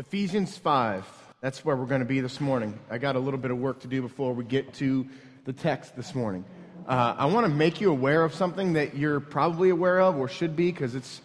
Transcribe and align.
Ephesians 0.00 0.56
5. 0.56 1.04
That's 1.42 1.62
where 1.62 1.76
we're 1.76 1.84
going 1.84 2.00
to 2.00 2.06
be 2.06 2.20
this 2.20 2.40
morning. 2.40 2.78
I 2.88 2.96
got 2.96 3.16
a 3.16 3.18
little 3.18 3.38
bit 3.38 3.50
of 3.50 3.58
work 3.58 3.80
to 3.80 3.86
do 3.86 4.00
before 4.00 4.32
we 4.32 4.44
get 4.44 4.72
to 4.76 5.06
the 5.44 5.52
text 5.52 5.94
this 5.94 6.14
morning. 6.14 6.42
Uh, 6.88 7.16
I 7.18 7.26
want 7.26 7.44
to 7.44 7.52
make 7.52 7.82
you 7.82 7.90
aware 7.90 8.24
of 8.24 8.32
something 8.32 8.72
that 8.72 8.96
you're 8.96 9.20
probably 9.20 9.68
aware 9.68 10.00
of 10.00 10.16
or 10.16 10.26
should 10.26 10.56
be 10.56 10.72
because 10.72 10.94
it's 10.94 11.20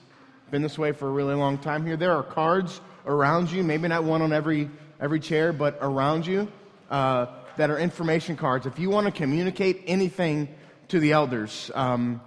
been 0.51 0.61
this 0.61 0.77
way 0.77 0.91
for 0.91 1.07
a 1.07 1.09
really 1.09 1.35
long 1.35 1.57
time 1.57 1.85
here. 1.85 1.95
There 1.95 2.11
are 2.11 2.21
cards 2.21 2.81
around 3.05 3.49
you, 3.49 3.63
maybe 3.63 3.87
not 3.87 4.03
one 4.03 4.21
on 4.21 4.33
every, 4.33 4.69
every 4.99 5.21
chair, 5.21 5.53
but 5.53 5.77
around 5.79 6.27
you 6.27 6.51
uh, 6.89 7.27
that 7.55 7.69
are 7.69 7.79
information 7.79 8.35
cards. 8.35 8.65
If 8.65 8.77
you 8.77 8.89
want 8.89 9.05
to 9.05 9.11
communicate 9.13 9.83
anything 9.87 10.49
to 10.89 10.99
the 10.99 11.13
elders, 11.13 11.71
um, 11.75 12.19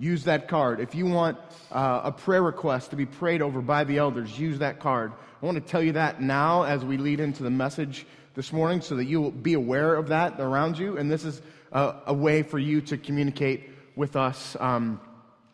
use 0.00 0.24
that 0.24 0.48
card. 0.48 0.80
If 0.80 0.94
you 0.94 1.04
want 1.04 1.38
uh, 1.70 2.00
a 2.04 2.12
prayer 2.12 2.42
request 2.42 2.90
to 2.90 2.96
be 2.96 3.04
prayed 3.04 3.42
over 3.42 3.60
by 3.60 3.84
the 3.84 3.98
elders, 3.98 4.36
use 4.36 4.58
that 4.60 4.80
card. 4.80 5.12
I 5.42 5.46
want 5.46 5.56
to 5.56 5.70
tell 5.70 5.82
you 5.82 5.92
that 5.92 6.22
now 6.22 6.62
as 6.62 6.82
we 6.84 6.96
lead 6.96 7.20
into 7.20 7.42
the 7.42 7.50
message 7.50 8.06
this 8.34 8.50
morning 8.50 8.80
so 8.80 8.96
that 8.96 9.04
you 9.04 9.20
will 9.20 9.30
be 9.30 9.52
aware 9.52 9.94
of 9.94 10.08
that 10.08 10.40
around 10.40 10.78
you. 10.78 10.96
And 10.96 11.10
this 11.10 11.26
is 11.26 11.42
a, 11.70 11.94
a 12.06 12.14
way 12.14 12.42
for 12.42 12.58
you 12.58 12.80
to 12.80 12.96
communicate 12.96 13.68
with 13.94 14.16
us. 14.16 14.56
Um, 14.58 15.00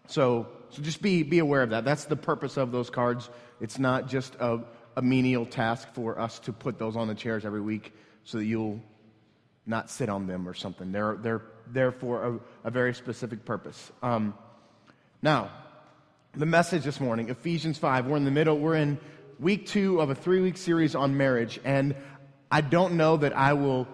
so, 0.06 0.46
so 0.70 0.80
just 0.80 1.02
be, 1.02 1.24
be 1.24 1.40
aware 1.40 1.62
of 1.62 1.70
that. 1.70 1.84
That's 1.84 2.04
the 2.04 2.16
purpose 2.16 2.56
of 2.56 2.70
those 2.70 2.88
cards. 2.88 3.28
It's 3.60 3.80
not 3.80 4.08
just 4.08 4.36
a, 4.36 4.60
a 4.96 5.02
menial 5.02 5.44
task 5.44 5.88
for 5.92 6.20
us 6.20 6.38
to 6.40 6.52
put 6.52 6.78
those 6.78 6.96
on 6.96 7.08
the 7.08 7.16
chairs 7.16 7.44
every 7.44 7.60
week 7.60 7.92
so 8.22 8.38
that 8.38 8.44
you'll 8.44 8.80
not 9.66 9.90
sit 9.90 10.08
on 10.08 10.28
them 10.28 10.48
or 10.48 10.54
something. 10.54 10.92
They're, 10.92 11.16
they're 11.16 11.42
there 11.72 11.92
for 11.92 12.24
a, 12.24 12.68
a 12.68 12.70
very 12.70 12.94
specific 12.94 13.44
purpose. 13.44 13.92
Um, 14.02 14.34
now, 15.22 15.50
the 16.34 16.46
message 16.46 16.84
this 16.84 17.00
morning, 17.00 17.30
Ephesians 17.30 17.78
5, 17.78 18.06
we're 18.06 18.16
in 18.16 18.24
the 18.24 18.30
middle, 18.30 18.58
we're 18.58 18.76
in 18.76 18.98
week 19.40 19.66
two 19.66 20.00
of 20.00 20.10
a 20.10 20.14
three 20.14 20.40
week 20.40 20.56
series 20.56 20.94
on 20.94 21.16
marriage, 21.16 21.58
and 21.64 21.94
I 22.50 22.60
don't 22.60 22.94
know 22.94 23.16
that 23.16 23.36
I 23.36 23.54
will. 23.54 23.88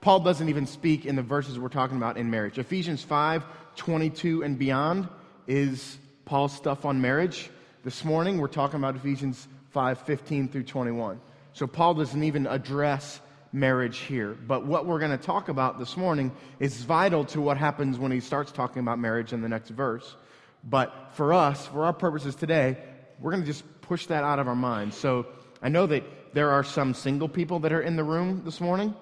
Paul 0.00 0.20
doesn't 0.20 0.48
even 0.48 0.66
speak 0.66 1.06
in 1.06 1.16
the 1.16 1.22
verses 1.22 1.58
we're 1.58 1.68
talking 1.68 1.96
about 1.96 2.16
in 2.16 2.30
marriage. 2.30 2.58
Ephesians 2.58 3.02
5, 3.02 3.44
22 3.76 4.42
and 4.42 4.58
beyond 4.58 5.08
is 5.46 5.98
Paul's 6.24 6.54
stuff 6.54 6.84
on 6.84 7.00
marriage. 7.00 7.50
This 7.84 8.04
morning, 8.04 8.38
we're 8.38 8.48
talking 8.48 8.76
about 8.76 8.96
Ephesians 8.96 9.46
5, 9.70 10.00
15 10.00 10.48
through 10.48 10.64
21. 10.64 11.20
So 11.52 11.66
Paul 11.66 11.94
doesn't 11.94 12.22
even 12.24 12.46
address 12.46 13.20
marriage 13.52 13.98
here. 13.98 14.32
But 14.32 14.64
what 14.64 14.86
we're 14.86 14.98
going 14.98 15.16
to 15.16 15.24
talk 15.24 15.48
about 15.48 15.78
this 15.78 15.96
morning 15.96 16.32
is 16.58 16.82
vital 16.82 17.24
to 17.26 17.40
what 17.40 17.56
happens 17.56 17.98
when 17.98 18.10
he 18.10 18.20
starts 18.20 18.50
talking 18.50 18.80
about 18.80 18.98
marriage 18.98 19.32
in 19.32 19.42
the 19.42 19.48
next 19.48 19.68
verse. 19.70 20.16
But 20.64 21.10
for 21.12 21.32
us, 21.32 21.66
for 21.66 21.84
our 21.84 21.92
purposes 21.92 22.34
today, 22.34 22.78
we're 23.20 23.30
going 23.30 23.42
to 23.42 23.46
just 23.46 23.64
push 23.82 24.06
that 24.06 24.24
out 24.24 24.38
of 24.38 24.48
our 24.48 24.54
minds. 24.54 24.96
So 24.96 25.26
I 25.60 25.68
know 25.68 25.86
that 25.86 26.04
there 26.34 26.50
are 26.50 26.64
some 26.64 26.94
single 26.94 27.28
people 27.28 27.60
that 27.60 27.72
are 27.72 27.82
in 27.82 27.96
the 27.96 28.04
room 28.04 28.42
this 28.44 28.60
morning. 28.60 28.94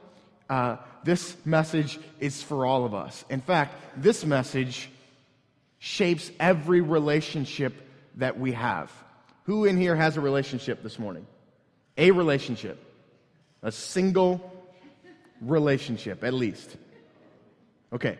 Uh, 0.49 0.77
this 1.05 1.37
message 1.45 1.99
is 2.19 2.43
for 2.43 2.67
all 2.67 2.85
of 2.85 2.93
us. 2.93 3.25
In 3.31 3.41
fact, 3.41 3.75
this 3.97 4.25
message 4.25 4.91
shapes 5.79 6.31
every 6.41 6.81
relationship 6.81 7.75
that 8.17 8.39
we 8.39 8.53
have. 8.53 8.91
Who 9.45 9.65
in 9.65 9.77
here 9.77 9.95
has 9.95 10.17
a 10.17 10.21
relationship 10.21 10.83
this 10.83 10.99
morning? 10.99 11.27
A 11.97 12.11
relationship. 12.11 12.90
A 13.63 13.73
single 13.73 14.53
relationship, 15.41 16.25
at 16.25 16.35
least. 16.35 16.77
Okay. 17.93 18.19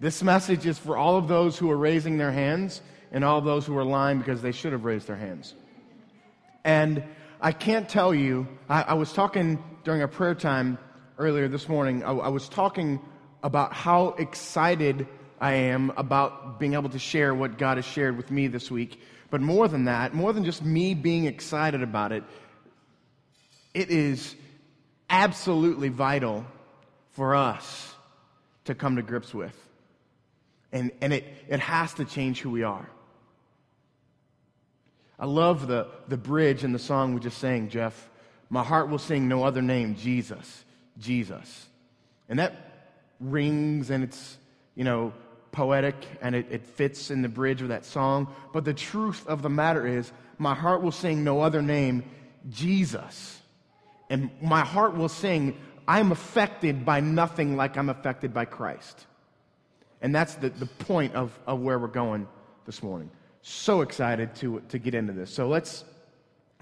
This 0.00 0.22
message 0.22 0.66
is 0.66 0.78
for 0.78 0.96
all 0.96 1.16
of 1.16 1.28
those 1.28 1.58
who 1.58 1.70
are 1.70 1.76
raising 1.76 2.18
their 2.18 2.32
hands 2.32 2.80
and 3.12 3.24
all 3.24 3.40
those 3.40 3.66
who 3.66 3.76
are 3.76 3.84
lying 3.84 4.18
because 4.18 4.42
they 4.42 4.52
should 4.52 4.72
have 4.72 4.84
raised 4.84 5.06
their 5.06 5.16
hands. 5.16 5.54
And 6.64 7.04
I 7.40 7.52
can't 7.52 7.88
tell 7.88 8.14
you, 8.14 8.48
I, 8.68 8.82
I 8.82 8.94
was 8.94 9.12
talking 9.12 9.62
during 9.84 10.02
a 10.02 10.08
prayer 10.08 10.34
time 10.34 10.78
earlier 11.18 11.48
this 11.48 11.68
morning, 11.68 12.04
I, 12.04 12.12
I 12.12 12.28
was 12.28 12.48
talking 12.48 13.00
about 13.42 13.72
how 13.72 14.08
excited 14.18 15.06
I 15.40 15.54
am 15.54 15.92
about 15.96 16.60
being 16.60 16.74
able 16.74 16.90
to 16.90 16.98
share 16.98 17.34
what 17.34 17.58
God 17.58 17.76
has 17.78 17.84
shared 17.84 18.16
with 18.16 18.30
me 18.30 18.46
this 18.46 18.70
week. 18.70 19.00
But 19.30 19.40
more 19.40 19.66
than 19.66 19.86
that, 19.86 20.14
more 20.14 20.32
than 20.32 20.44
just 20.44 20.64
me 20.64 20.94
being 20.94 21.24
excited 21.24 21.82
about 21.82 22.12
it, 22.12 22.22
it 23.74 23.90
is 23.90 24.34
absolutely 25.08 25.88
vital 25.88 26.44
for 27.12 27.34
us 27.34 27.94
to 28.64 28.74
come 28.74 28.96
to 28.96 29.02
grips 29.02 29.34
with. 29.34 29.56
And, 30.72 30.90
and 31.00 31.12
it, 31.12 31.24
it 31.48 31.60
has 31.60 31.92
to 31.94 32.04
change 32.04 32.40
who 32.40 32.50
we 32.50 32.62
are. 32.62 32.88
I 35.18 35.26
love 35.26 35.66
the, 35.66 35.88
the 36.08 36.16
bridge 36.16 36.64
in 36.64 36.72
the 36.72 36.78
song 36.78 37.14
we 37.14 37.20
just 37.20 37.38
sang, 37.38 37.68
Jeff. 37.68 38.08
My 38.48 38.64
heart 38.64 38.88
will 38.88 38.98
sing 38.98 39.28
no 39.28 39.44
other 39.44 39.62
name, 39.62 39.94
Jesus, 39.94 40.64
Jesus. 40.98 41.66
And 42.28 42.38
that 42.38 42.88
rings 43.20 43.90
and 43.90 44.02
it's, 44.02 44.36
you 44.74 44.84
know, 44.84 45.12
poetic 45.52 45.94
and 46.22 46.34
it, 46.34 46.46
it 46.50 46.64
fits 46.64 47.10
in 47.10 47.22
the 47.22 47.28
bridge 47.28 47.62
of 47.62 47.68
that 47.68 47.84
song. 47.84 48.34
But 48.52 48.64
the 48.64 48.74
truth 48.74 49.26
of 49.26 49.42
the 49.42 49.50
matter 49.50 49.86
is, 49.86 50.10
my 50.38 50.54
heart 50.54 50.82
will 50.82 50.92
sing 50.92 51.22
no 51.22 51.40
other 51.40 51.62
name, 51.62 52.04
Jesus. 52.50 53.41
And 54.12 54.28
my 54.42 54.60
heart 54.60 54.94
will 54.94 55.08
sing, 55.08 55.56
I'm 55.88 56.12
affected 56.12 56.84
by 56.84 57.00
nothing 57.00 57.56
like 57.56 57.78
I'm 57.78 57.88
affected 57.88 58.34
by 58.34 58.44
Christ. 58.44 59.06
And 60.02 60.14
that's 60.14 60.34
the, 60.34 60.50
the 60.50 60.66
point 60.66 61.14
of, 61.14 61.36
of 61.46 61.60
where 61.60 61.78
we're 61.78 61.86
going 61.88 62.28
this 62.66 62.82
morning. 62.82 63.10
So 63.40 63.80
excited 63.80 64.34
to, 64.36 64.60
to 64.68 64.78
get 64.78 64.94
into 64.94 65.14
this. 65.14 65.32
So 65.32 65.48
let's, 65.48 65.84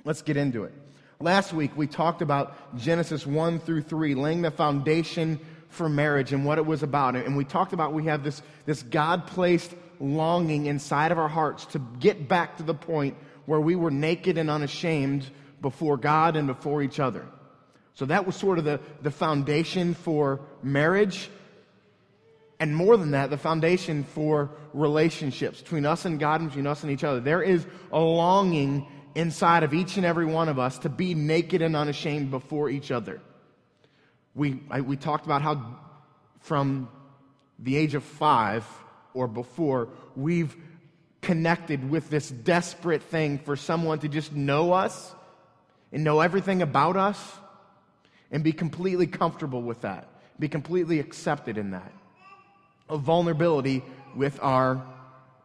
let's 0.05 0.23
get 0.23 0.37
into 0.37 0.63
it. 0.63 0.73
Last 1.19 1.53
week, 1.53 1.73
we 1.77 1.89
talked 1.89 2.23
about 2.23 2.77
Genesis 2.79 3.27
1 3.27 3.59
through 3.59 3.83
3, 3.83 4.15
laying 4.15 4.43
the 4.43 4.53
foundation 4.53 5.41
for 5.71 5.89
marriage 5.89 6.33
and 6.33 6.45
what 6.45 6.59
it 6.59 6.65
was 6.65 6.85
about. 6.85 7.17
And 7.17 7.37
we 7.37 7.45
talked 7.45 7.73
about 7.73 7.93
we 7.93 8.05
have 8.05 8.23
this, 8.23 8.43
this 8.65 8.85
God 8.85 9.27
placed 9.27 9.75
longing 9.99 10.67
inside 10.67 11.11
of 11.11 11.19
our 11.19 11.29
hearts 11.29 11.67
to 11.67 11.81
get 11.99 12.29
back 12.29 12.59
to 12.59 12.63
the 12.63 12.75
point 12.75 13.17
where 13.47 13.61
we 13.61 13.75
were 13.75 13.91
naked 13.91 14.39
and 14.39 14.49
unashamed 14.49 15.27
before 15.61 15.97
God 15.97 16.37
and 16.37 16.47
before 16.47 16.81
each 16.81 17.01
other. 17.01 17.27
So 18.01 18.07
that 18.07 18.25
was 18.25 18.35
sort 18.35 18.59
of 18.59 18.65
the, 18.65 18.81
the 19.03 19.11
foundation 19.11 19.93
for 19.93 20.41
marriage. 20.63 21.29
And 22.59 22.75
more 22.75 22.97
than 22.97 23.11
that, 23.11 23.29
the 23.29 23.37
foundation 23.37 24.05
for 24.05 24.53
relationships 24.73 25.61
between 25.61 25.85
us 25.85 26.07
and 26.07 26.19
God 26.19 26.41
and 26.41 26.49
between 26.49 26.67
us 26.67 26.83
and 26.83 26.91
each 26.91 27.05
other. 27.05 27.21
There 27.21 27.43
is 27.43 27.67
a 27.93 28.01
longing 28.01 28.87
inside 29.15 29.65
of 29.65 29.75
each 29.75 29.99
and 29.99 30.07
every 30.07 30.25
one 30.25 30.49
of 30.49 30.59
us 30.59 30.79
to 30.79 30.89
be 30.89 31.15
naked 31.15 31.61
and 31.61 31.77
unashamed 31.77 32.31
before 32.31 32.71
each 32.71 32.91
other. 32.91 33.21
We, 34.35 34.63
I, 34.71 34.81
we 34.81 34.97
talked 34.97 35.27
about 35.27 35.43
how 35.43 35.79
from 36.41 36.89
the 37.59 37.77
age 37.77 37.95
of 37.95 38.03
five 38.03 38.65
or 39.13 39.29
before, 39.29 39.91
we've 40.17 40.57
connected 41.21 41.91
with 41.91 42.09
this 42.09 42.31
desperate 42.31 43.03
thing 43.03 43.37
for 43.41 43.57
someone 43.57 43.99
to 43.99 44.09
just 44.09 44.33
know 44.33 44.73
us 44.73 45.15
and 45.93 46.03
know 46.03 46.21
everything 46.21 46.63
about 46.63 46.97
us 46.97 47.19
and 48.31 48.45
be 48.45 48.53
completely 48.53 49.07
comfortable 49.07 49.63
with 49.63 49.83
that, 49.83 50.09
be 50.39 50.49
completely 50.49 51.01
accepted 51.01 51.59
in 51.59 51.73
that. 51.73 51.93
A 52.89 52.97
vulnerability 52.97 53.83
with 54.15 54.39
our 54.43 54.83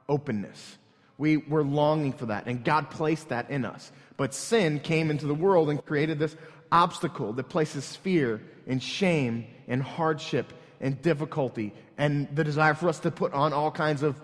openness. 0.08 0.78
We 1.18 1.38
were 1.38 1.64
longing 1.64 2.14
for 2.14 2.28
that, 2.28 2.48
and 2.48 2.64
God 2.64 2.90
placed 2.90 3.30
that 3.30 3.50
in 3.50 3.66
us. 3.66 3.92
But 4.18 4.34
sin 4.34 4.80
came 4.80 5.10
into 5.10 5.28
the 5.28 5.34
world 5.34 5.70
and 5.70 5.84
created 5.84 6.20
this 6.20 6.36
obstacle 6.72 7.34
that 7.34 7.50
places 7.50 7.96
fear 7.96 8.42
and 8.68 8.82
shame 8.82 9.48
and 9.68 9.82
hardship 9.82 10.52
and 10.82 11.02
difficulty 11.02 11.74
and 11.98 12.28
the 12.36 12.44
desire 12.44 12.74
for 12.74 12.90
us 12.90 13.00
to 13.00 13.12
put 13.12 13.34
on 13.34 13.54
all 13.54 13.72
kinds 13.72 14.04
of 14.04 14.20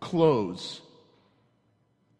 clothes. 0.00 0.80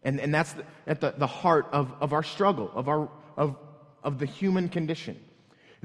And, 0.03 0.19
and 0.19 0.33
that's 0.33 0.53
the, 0.53 0.63
at 0.85 1.01
the, 1.01 1.15
the 1.17 1.27
heart 1.27 1.67
of, 1.71 1.91
of 1.99 2.13
our 2.13 2.21
struggle, 2.21 2.71
of, 2.75 2.87
our, 2.87 3.09
of, 3.37 3.55
of 4.03 4.19
the 4.19 4.27
human 4.27 4.69
condition 4.69 5.19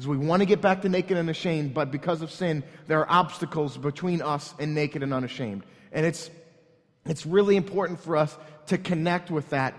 is 0.00 0.08
we 0.08 0.16
want 0.16 0.40
to 0.40 0.46
get 0.46 0.60
back 0.60 0.82
to 0.82 0.88
naked 0.88 1.16
and 1.16 1.28
ashamed, 1.28 1.74
but 1.74 1.90
because 1.90 2.22
of 2.22 2.30
sin, 2.30 2.64
there 2.86 3.00
are 3.00 3.10
obstacles 3.10 3.76
between 3.76 4.22
us 4.22 4.54
and 4.58 4.74
naked 4.74 5.02
and 5.02 5.12
unashamed. 5.12 5.62
And 5.92 6.06
it's, 6.06 6.30
it's 7.04 7.26
really 7.26 7.56
important 7.56 8.00
for 8.00 8.16
us 8.16 8.36
to 8.66 8.78
connect 8.78 9.30
with 9.30 9.50
that 9.50 9.74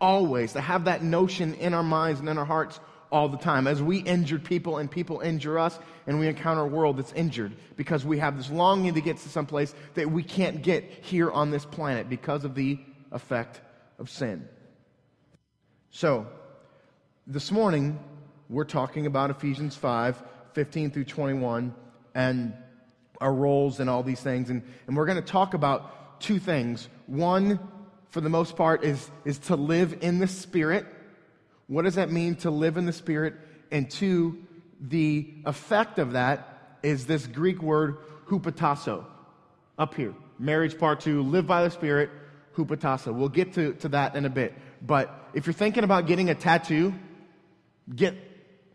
always, 0.00 0.54
to 0.54 0.60
have 0.60 0.86
that 0.86 1.04
notion 1.04 1.54
in 1.54 1.72
our 1.72 1.82
minds 1.84 2.18
and 2.18 2.28
in 2.28 2.36
our 2.36 2.44
hearts 2.44 2.80
all 3.12 3.28
the 3.28 3.38
time. 3.38 3.68
As 3.68 3.80
we 3.80 3.98
injured 3.98 4.44
people 4.44 4.78
and 4.78 4.90
people 4.90 5.20
injure 5.20 5.58
us, 5.58 5.78
and 6.06 6.18
we 6.18 6.26
encounter 6.26 6.62
a 6.62 6.66
world 6.66 6.96
that's 6.96 7.12
injured 7.12 7.52
because 7.76 8.04
we 8.04 8.18
have 8.18 8.36
this 8.36 8.50
longing 8.50 8.94
to 8.94 9.00
get 9.00 9.18
to 9.18 9.28
some 9.28 9.46
place 9.46 9.72
that 9.94 10.10
we 10.10 10.24
can't 10.24 10.62
get 10.62 10.82
here 11.02 11.30
on 11.30 11.52
this 11.52 11.64
planet 11.64 12.08
because 12.08 12.44
of 12.44 12.56
the 12.56 12.80
effect 13.12 13.60
of 13.98 14.10
sin. 14.10 14.48
So, 15.90 16.26
this 17.26 17.52
morning, 17.52 18.00
we're 18.50 18.64
talking 18.64 19.06
about 19.06 19.30
Ephesians 19.30 19.76
5 19.76 20.22
15 20.52 20.90
through 20.90 21.04
21 21.04 21.72
and 22.16 22.52
our 23.20 23.32
roles 23.32 23.78
and 23.78 23.88
all 23.88 24.02
these 24.02 24.20
things. 24.20 24.50
And, 24.50 24.62
and 24.88 24.96
we're 24.96 25.06
going 25.06 25.22
to 25.22 25.22
talk 25.22 25.54
about 25.54 26.20
two 26.20 26.40
things. 26.40 26.88
One, 27.06 27.60
for 28.08 28.20
the 28.20 28.28
most 28.28 28.56
part, 28.56 28.82
is, 28.82 29.08
is 29.24 29.38
to 29.38 29.54
live 29.54 29.98
in 30.00 30.18
the 30.18 30.26
Spirit. 30.26 30.86
What 31.68 31.82
does 31.82 31.94
that 31.94 32.10
mean 32.10 32.34
to 32.36 32.50
live 32.50 32.76
in 32.76 32.86
the 32.86 32.92
Spirit? 32.92 33.34
And 33.70 33.88
two, 33.88 34.38
the 34.80 35.32
effect 35.46 36.00
of 36.00 36.12
that 36.12 36.78
is 36.82 37.06
this 37.06 37.28
Greek 37.28 37.62
word 37.62 37.98
hupotasso, 38.26 39.04
up 39.78 39.94
here. 39.94 40.14
Marriage 40.40 40.76
part 40.76 41.00
two, 41.00 41.22
live 41.22 41.46
by 41.46 41.62
the 41.62 41.70
Spirit, 41.70 42.10
hupotasso. 42.56 43.14
We'll 43.14 43.28
get 43.28 43.52
to, 43.54 43.74
to 43.74 43.88
that 43.90 44.16
in 44.16 44.24
a 44.24 44.30
bit. 44.30 44.54
But 44.82 45.30
if 45.34 45.46
you're 45.46 45.54
thinking 45.54 45.84
about 45.84 46.08
getting 46.08 46.30
a 46.30 46.34
tattoo, 46.34 46.94
get 47.94 48.16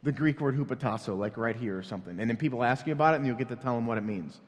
the 0.05 0.11
Greek 0.11 0.39
word 0.39 0.55
hupotasso, 0.55 1.17
like 1.17 1.35
right 1.35 1.55
here 1.55 1.77
or 1.77 1.83
something. 1.83 2.19
And 2.19 2.29
then 2.29 2.37
people 2.37 2.63
ask 2.63 2.85
you 2.85 2.93
about 2.93 3.15
it, 3.15 3.17
and 3.17 3.25
you'll 3.25 3.35
get 3.35 3.49
to 3.49 3.55
tell 3.55 3.73
them 3.75 3.87
what 3.87 3.97
it 3.97 4.03
means. 4.03 4.39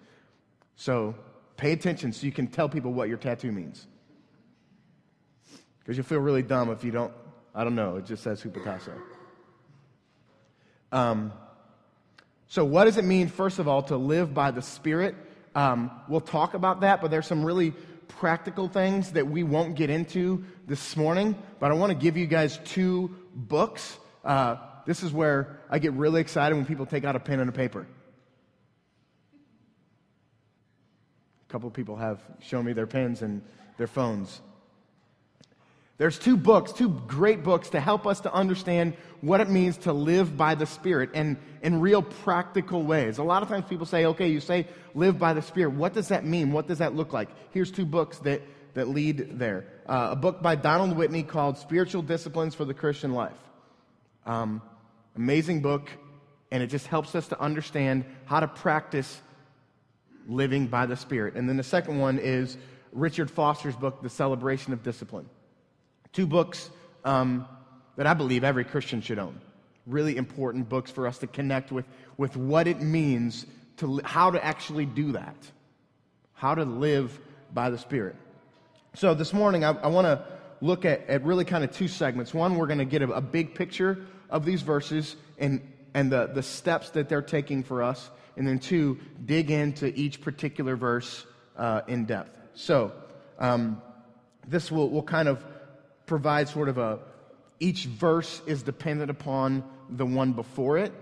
So 0.75 1.15
pay 1.57 1.71
attention 1.71 2.13
so 2.13 2.25
you 2.25 2.31
can 2.31 2.45
tell 2.47 2.69
people 2.69 2.93
what 2.93 3.09
your 3.09 3.17
tattoo 3.17 3.51
means. 3.51 3.87
Because 5.79 5.97
you'll 5.97 6.05
feel 6.05 6.19
really 6.19 6.43
dumb 6.43 6.69
if 6.69 6.83
you 6.83 6.91
don't, 6.91 7.11
I 7.55 7.63
don't 7.63 7.73
know, 7.73 7.95
it 7.95 8.05
just 8.05 8.21
says 8.21 8.41
hupotasso. 8.41 8.93
Um, 10.91 11.33
so, 12.47 12.63
what 12.63 12.85
does 12.85 12.97
it 12.97 13.03
mean, 13.03 13.27
first 13.27 13.59
of 13.59 13.67
all, 13.67 13.81
to 13.83 13.97
live 13.97 14.33
by 14.33 14.51
the 14.51 14.61
Spirit? 14.61 15.15
Um, 15.55 15.91
we'll 16.07 16.21
talk 16.21 16.53
about 16.53 16.81
that, 16.81 17.01
but 17.01 17.09
there's 17.09 17.25
some 17.25 17.43
really 17.43 17.71
practical 18.07 18.69
things 18.69 19.13
that 19.13 19.27
we 19.27 19.43
won't 19.43 19.75
get 19.75 19.89
into 19.89 20.45
this 20.67 20.95
morning. 20.95 21.35
But 21.59 21.71
I 21.71 21.73
want 21.73 21.89
to 21.89 21.97
give 21.97 22.15
you 22.15 22.27
guys 22.27 22.59
two 22.63 23.15
books. 23.33 23.97
Uh, 24.23 24.57
this 24.87 25.03
is 25.03 25.11
where 25.11 25.59
I 25.69 25.79
get 25.79 25.91
really 25.93 26.21
excited 26.21 26.55
when 26.55 26.65
people 26.65 26.85
take 26.85 27.03
out 27.03 27.17
a 27.17 27.19
pen 27.19 27.41
and 27.41 27.49
a 27.49 27.53
paper. 27.53 27.85
A 31.47 31.51
couple 31.51 31.67
of 31.67 31.73
people 31.73 31.97
have 31.97 32.21
shown 32.39 32.63
me 32.63 32.71
their 32.71 32.87
pens 32.87 33.21
and 33.21 33.41
their 33.77 33.87
phones. 33.87 34.41
There's 35.97 36.17
two 36.17 36.37
books, 36.37 36.71
two 36.71 36.89
great 36.89 37.43
books 37.43 37.69
to 37.71 37.81
help 37.81 38.07
us 38.07 38.21
to 38.21 38.33
understand 38.33 38.95
what 39.19 39.41
it 39.41 39.49
means 39.49 39.77
to 39.79 39.91
live 39.91 40.37
by 40.37 40.55
the 40.55 40.65
Spirit 40.65 41.09
and 41.13 41.35
in 41.61 41.81
real 41.81 42.01
practical 42.01 42.83
ways. 42.83 43.17
A 43.17 43.23
lot 43.23 43.43
of 43.43 43.49
times 43.49 43.65
people 43.67 43.85
say, 43.85 44.05
okay, 44.05 44.29
you 44.29 44.39
say 44.39 44.67
live 44.95 45.19
by 45.19 45.33
the 45.33 45.41
Spirit. 45.41 45.71
What 45.71 45.93
does 45.93 46.07
that 46.09 46.23
mean? 46.23 46.53
What 46.53 46.67
does 46.67 46.77
that 46.77 46.95
look 46.95 47.11
like? 47.11 47.27
Here's 47.51 47.71
two 47.71 47.85
books 47.85 48.19
that, 48.19 48.41
that 48.73 48.87
lead 48.87 49.37
there. 49.37 49.65
Uh, 49.85 50.09
a 50.11 50.15
book 50.15 50.41
by 50.41 50.55
Donald 50.55 50.95
Whitney 50.95 51.23
called 51.23 51.57
Spiritual 51.57 52.03
Disciplines 52.03 52.55
for 52.55 52.63
the 52.63 52.73
Christian 52.73 53.13
Life. 53.13 53.33
Um, 54.25 54.61
amazing 55.17 55.61
book, 55.61 55.89
and 56.51 56.63
it 56.63 56.67
just 56.67 56.87
helps 56.87 57.15
us 57.15 57.27
to 57.29 57.41
understand 57.41 58.05
how 58.25 58.39
to 58.39 58.47
practice 58.47 59.19
living 60.27 60.67
by 60.67 60.85
the 60.85 60.95
Spirit. 60.95 61.35
And 61.35 61.49
then 61.49 61.57
the 61.57 61.63
second 61.63 61.99
one 61.99 62.19
is 62.19 62.57
Richard 62.91 63.29
Foster's 63.29 63.75
book, 63.75 64.01
The 64.01 64.09
Celebration 64.09 64.73
of 64.73 64.83
Discipline. 64.83 65.27
Two 66.13 66.27
books 66.27 66.69
um, 67.03 67.47
that 67.95 68.07
I 68.07 68.13
believe 68.13 68.43
every 68.43 68.63
Christian 68.63 69.01
should 69.01 69.19
own. 69.19 69.39
Really 69.85 70.17
important 70.17 70.69
books 70.69 70.91
for 70.91 71.07
us 71.07 71.17
to 71.19 71.27
connect 71.27 71.71
with, 71.71 71.85
with 72.17 72.37
what 72.37 72.67
it 72.67 72.81
means 72.81 73.45
to 73.77 74.01
how 74.03 74.31
to 74.31 74.43
actually 74.43 74.85
do 74.85 75.13
that, 75.13 75.35
how 76.33 76.55
to 76.55 76.63
live 76.63 77.19
by 77.53 77.69
the 77.69 77.77
Spirit. 77.77 78.15
So 78.95 79.13
this 79.13 79.33
morning, 79.33 79.63
I, 79.63 79.71
I 79.71 79.87
want 79.87 80.05
to 80.05 80.23
look 80.59 80.85
at, 80.85 81.07
at 81.07 81.23
really 81.23 81.45
kind 81.45 81.63
of 81.63 81.71
two 81.71 81.87
segments. 81.87 82.33
One, 82.33 82.55
we're 82.55 82.67
going 82.67 82.79
to 82.79 82.85
get 82.85 83.01
a, 83.01 83.11
a 83.11 83.21
big 83.21 83.53
picture 83.53 84.05
of 84.29 84.45
these 84.45 84.61
verses 84.61 85.15
and, 85.37 85.61
and 85.93 86.11
the, 86.11 86.27
the 86.27 86.43
steps 86.43 86.91
that 86.91 87.09
they're 87.09 87.21
taking 87.21 87.63
for 87.63 87.83
us. 87.83 88.09
And 88.35 88.47
then 88.47 88.59
two, 88.59 88.99
dig 89.25 89.49
into 89.49 89.87
each 89.87 90.21
particular 90.21 90.75
verse 90.75 91.25
uh, 91.55 91.81
in 91.87 92.05
depth. 92.05 92.37
So 92.53 92.91
um, 93.39 93.81
this 94.47 94.71
will, 94.71 94.89
will 94.89 95.03
kind 95.03 95.27
of 95.27 95.43
provide 96.05 96.49
sort 96.49 96.69
of 96.69 96.77
a, 96.77 96.99
each 97.59 97.85
verse 97.85 98.41
is 98.45 98.63
dependent 98.63 99.09
upon 99.09 99.63
the 99.89 100.05
one 100.05 100.33
before 100.33 100.77
it. 100.77 100.93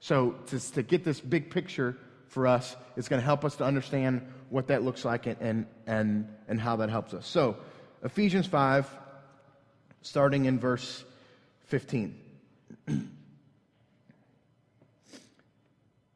So 0.00 0.34
to, 0.48 0.72
to 0.72 0.82
get 0.82 1.04
this 1.04 1.20
big 1.20 1.50
picture 1.50 1.96
for 2.28 2.46
us, 2.46 2.76
it's 2.96 3.08
going 3.08 3.20
to 3.20 3.24
help 3.24 3.44
us 3.44 3.56
to 3.56 3.64
understand 3.64 4.22
what 4.50 4.66
that 4.68 4.82
looks 4.82 5.04
like 5.04 5.26
and, 5.26 5.36
and, 5.40 5.66
and, 5.86 6.28
and 6.48 6.60
how 6.60 6.76
that 6.76 6.90
helps 6.90 7.14
us. 7.14 7.26
So 7.26 7.56
Ephesians 8.02 8.46
5, 8.46 8.88
starting 10.02 10.44
in 10.44 10.58
verse 10.58 11.04
15. 11.66 12.20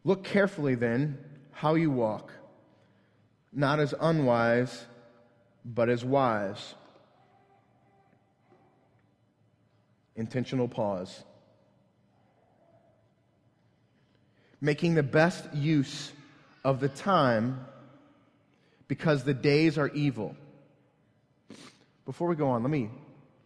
Look 0.05 0.25
carefully 0.25 0.75
then 0.75 1.19
how 1.53 1.75
you 1.75 1.91
walk, 1.91 2.33
not 3.53 3.81
as 3.81 3.95
unwise, 4.01 4.87
but 5.65 5.89
as 5.89 6.05
wise 6.05 6.75
intentional 10.19 10.69
pause. 10.69 11.25
Making 14.61 14.95
the 14.95 15.05
best 15.05 15.55
use 15.55 16.13
of 16.65 16.81
the 16.81 16.89
time 16.89 17.65
because 18.89 19.23
the 19.23 19.33
days 19.33 19.79
are 19.79 19.89
evil. 19.89 20.35
Before 22.05 22.29
we 22.29 22.35
go 22.35 22.49
on, 22.49 22.63
let 22.63 22.71
me 22.71 22.91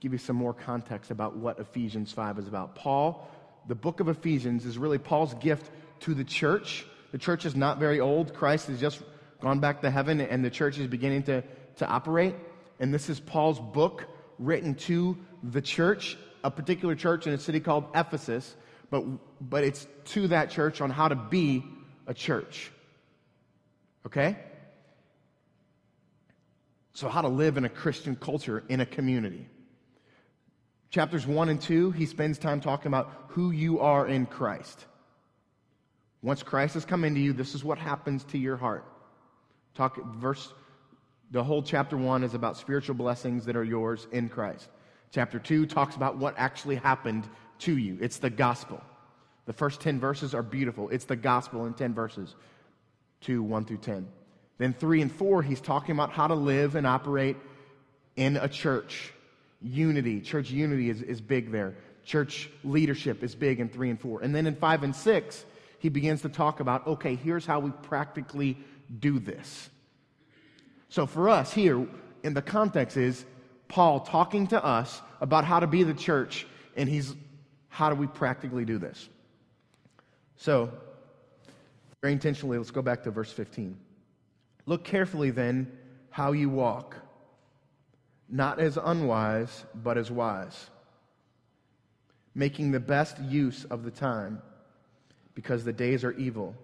give 0.03 0.13
you 0.13 0.19
some 0.19 0.35
more 0.35 0.53
context 0.53 1.13
about 1.13 1.37
what 1.37 1.61
Ephesians 1.61 2.11
5 2.11 2.41
is 2.41 2.49
about. 2.49 2.75
Paul, 2.75 3.31
the 3.69 3.77
book 3.77 4.01
of 4.01 4.09
Ephesians, 4.09 4.67
is 4.67 4.77
really 4.77 4.99
Paul's 4.99 5.33
gift 5.35 5.71
to 6.01 6.13
the 6.13 6.25
church. 6.25 6.85
The 7.13 7.19
church 7.19 7.47
is 7.47 7.55
not 7.55 7.79
very 7.79 8.01
old. 8.01 8.35
Christ 8.35 8.67
has 8.67 8.81
just 8.81 9.01
gone 9.41 9.61
back 9.61 9.81
to 9.83 9.91
heaven, 9.93 10.21
and 10.21 10.45
the 10.45 10.51
church 10.51 10.77
is 10.77 10.89
beginning 10.89 11.23
to, 11.25 11.45
to 11.77 11.87
operate. 11.87 12.35
And 12.81 12.93
this 12.93 13.09
is 13.09 13.21
Paul's 13.21 13.61
book 13.61 14.07
written 14.41 14.75
to 14.75 15.17
the 15.45 15.63
church 15.63 16.19
a 16.45 16.51
particular 16.51 16.97
church 16.97 17.29
in 17.29 17.33
a 17.33 17.39
city 17.39 17.61
called 17.61 17.85
Ephesus, 17.95 18.57
but, 18.91 19.05
but 19.41 19.63
it's 19.63 19.87
to 20.07 20.27
that 20.27 20.51
church 20.51 20.81
on 20.81 20.91
how 20.91 21.07
to 21.07 21.15
be 21.15 21.65
a 22.09 22.15
church. 22.15 22.73
Okay? 24.05 24.37
So, 26.95 27.09
how 27.09 27.23
to 27.23 27.29
live 27.29 27.57
in 27.57 27.65
a 27.65 27.69
Christian 27.69 28.17
culture 28.17 28.65
in 28.69 28.81
a 28.81 28.87
community. 28.87 29.47
Chapters 30.93 31.27
1 31.27 31.49
and 31.49 31.61
2, 31.61 31.91
he 31.93 32.05
spends 32.05 32.39
time 32.39 32.61
talking 32.61 32.89
about 32.89 33.11
who 33.29 33.51
you 33.51 33.81
are 33.81 34.07
in 34.07 34.27
Christ. 34.27 34.85
Once 36.23 36.43
Christ 36.43 36.75
has 36.75 36.85
come 36.85 37.03
into 37.03 37.19
you, 37.19 37.33
this 37.33 37.55
is 37.55 37.65
what 37.65 37.79
happens 37.79 38.25
to 38.25 38.39
your 38.39 38.59
heart. 38.59 38.85
Talk 39.75 39.99
verse 40.17 40.53
the 41.31 41.43
whole 41.43 41.63
chapter 41.63 41.97
1 41.97 42.25
is 42.25 42.35
about 42.35 42.59
spiritual 42.59 42.95
blessings 42.95 43.47
that 43.47 43.57
are 43.57 43.65
yours 43.65 44.07
in 44.13 44.29
Christ. 44.29 44.69
Chapter 45.13 45.39
2 45.39 45.65
talks 45.65 45.97
about 45.97 46.19
what 46.19 46.35
actually 46.37 46.77
happened 46.77 47.27
to 47.61 47.79
you. 47.79 47.97
It's 48.03 48.19
the 48.19 48.29
gospel. 48.29 48.79
The 49.47 49.55
first 49.55 49.81
10 49.81 49.99
verses 49.99 50.35
are 50.35 50.43
beautiful. 50.43 50.91
It's 50.91 51.07
the 51.07 51.17
gospel 51.17 51.65
in 51.65 51.73
10 51.73 51.95
verses 51.95 52.35
2, 53.23 53.43
1 53.43 53.65
through 53.65 53.79
10. 53.79 54.07
Then 54.59 54.75
3 54.75 55.01
and 55.01 55.11
4, 55.11 55.43
he's 55.43 55.63
talking 55.63 55.95
about 55.95 56.13
how 56.13 56.27
to 56.27 56.35
live 56.35 56.75
and 56.75 56.87
operate 56.87 57.39
in 58.15 58.37
a 58.37 58.47
church. 58.47 59.15
Unity, 59.63 60.21
church 60.21 60.51
unity 60.51 60.91
is, 60.91 61.03
is 61.03 61.21
big 61.21 61.51
there. 61.53 61.75
Church 62.05 62.51
leadership 62.65 63.23
is 63.23 63.35
big 63.35 63.61
in 63.61 63.69
3 63.69 63.91
and 63.91 64.01
4. 64.01 64.23
And 64.23 64.35
then 64.35 64.47
in 64.47 64.57
5 64.57 64.83
and 64.83 64.95
6, 64.95 65.45
he 65.79 65.89
begins 65.89 66.23
to 66.23 66.29
talk 66.29 66.61
about 66.61 66.87
okay, 66.87 67.15
here's 67.15 67.47
how 67.47 67.61
we 67.61 67.71
practically 67.83 68.57
do 69.01 69.19
this. 69.19 69.71
So 70.89 71.07
for 71.07 71.29
us 71.29 71.53
here, 71.53 71.87
in 72.23 72.35
the 72.35 72.43
context 72.43 72.97
is 72.97 73.25
Paul 73.69 74.01
talking 74.01 74.49
to 74.49 74.63
us 74.63 75.01
about 75.21 75.45
how 75.45 75.61
to 75.61 75.67
be 75.67 75.83
the 75.83 75.95
church, 75.95 76.47
and 76.77 76.89
he's 76.89 77.15
how 77.69 77.89
do 77.89 77.97
we 77.97 78.07
practically 78.07 78.67
do 78.67 78.77
this? 78.77 79.09
So, 80.37 80.71
very 82.03 82.13
intentionally, 82.13 82.59
let's 82.59 82.71
go 82.71 82.83
back 82.83 83.03
to 83.05 83.11
verse 83.11 83.33
15. 83.33 83.79
Look 84.67 84.85
carefully 84.85 85.31
then 85.31 85.73
how 86.11 86.33
you 86.33 86.51
walk, 86.51 86.97
not 88.33 88.59
as 88.59 88.77
unwise, 88.77 89.65
but 89.73 89.97
as 89.97 90.11
wise, 90.11 90.71
making 92.35 92.73
the 92.73 92.81
best 92.81 93.21
use 93.21 93.65
of 93.67 93.85
the 93.85 93.93
time, 93.93 94.43
because 95.35 95.63
the 95.65 95.73
days 95.73 96.03
are 96.03 96.13
evil. 96.13 96.57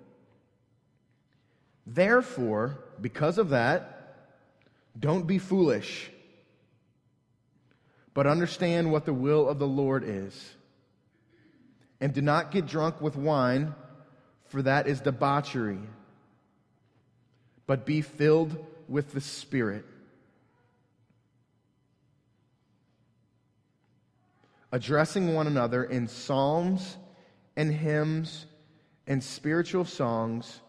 Therefore, 1.86 2.82
because 3.00 3.38
of 3.38 3.50
that, 3.50 4.16
don't 4.98 5.28
be 5.28 5.38
foolish 5.38 6.10
but 8.18 8.26
understand 8.26 8.90
what 8.90 9.04
the 9.04 9.14
will 9.14 9.48
of 9.48 9.60
the 9.60 9.66
Lord 9.68 10.02
is. 10.04 10.56
And 12.00 12.12
do 12.12 12.20
not 12.20 12.50
get 12.50 12.66
drunk 12.66 13.00
with 13.00 13.14
wine, 13.14 13.76
for 14.46 14.60
that 14.62 14.88
is 14.88 15.00
debauchery, 15.00 15.78
but 17.68 17.86
be 17.86 18.00
filled 18.00 18.58
with 18.88 19.12
the 19.12 19.20
Spirit. 19.20 19.84
Addressing 24.72 25.34
one 25.34 25.46
another 25.46 25.84
in 25.84 26.08
psalms 26.08 26.96
and 27.56 27.72
hymns 27.72 28.46
and 29.06 29.22
spiritual 29.24 29.84
songs, 29.84 30.60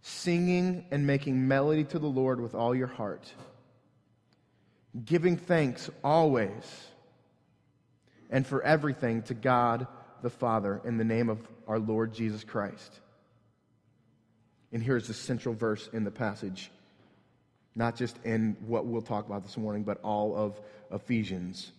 singing 0.00 0.84
and 0.90 1.06
making 1.06 1.48
melody 1.48 1.84
to 1.84 1.98
the 1.98 2.06
Lord 2.06 2.40
with 2.40 2.54
all 2.54 2.74
your 2.74 2.86
heart 2.86 3.32
giving 5.04 5.36
thanks 5.36 5.90
always 6.02 6.62
and 8.30 8.46
for 8.46 8.62
everything 8.62 9.22
to 9.22 9.34
God 9.34 9.86
the 10.22 10.30
Father 10.30 10.80
in 10.84 10.96
the 10.96 11.04
name 11.04 11.28
of 11.28 11.38
our 11.68 11.78
Lord 11.78 12.14
Jesus 12.14 12.44
Christ. 12.44 13.00
And 14.72 14.82
here's 14.82 15.06
the 15.06 15.14
central 15.14 15.54
verse 15.54 15.88
in 15.92 16.04
the 16.04 16.10
passage, 16.10 16.70
not 17.74 17.96
just 17.96 18.18
in 18.24 18.56
what 18.66 18.86
we'll 18.86 19.02
talk 19.02 19.26
about 19.26 19.42
this 19.42 19.56
morning, 19.56 19.84
but 19.84 20.00
all 20.02 20.34
of 20.34 20.60
Ephesians. 20.90 21.70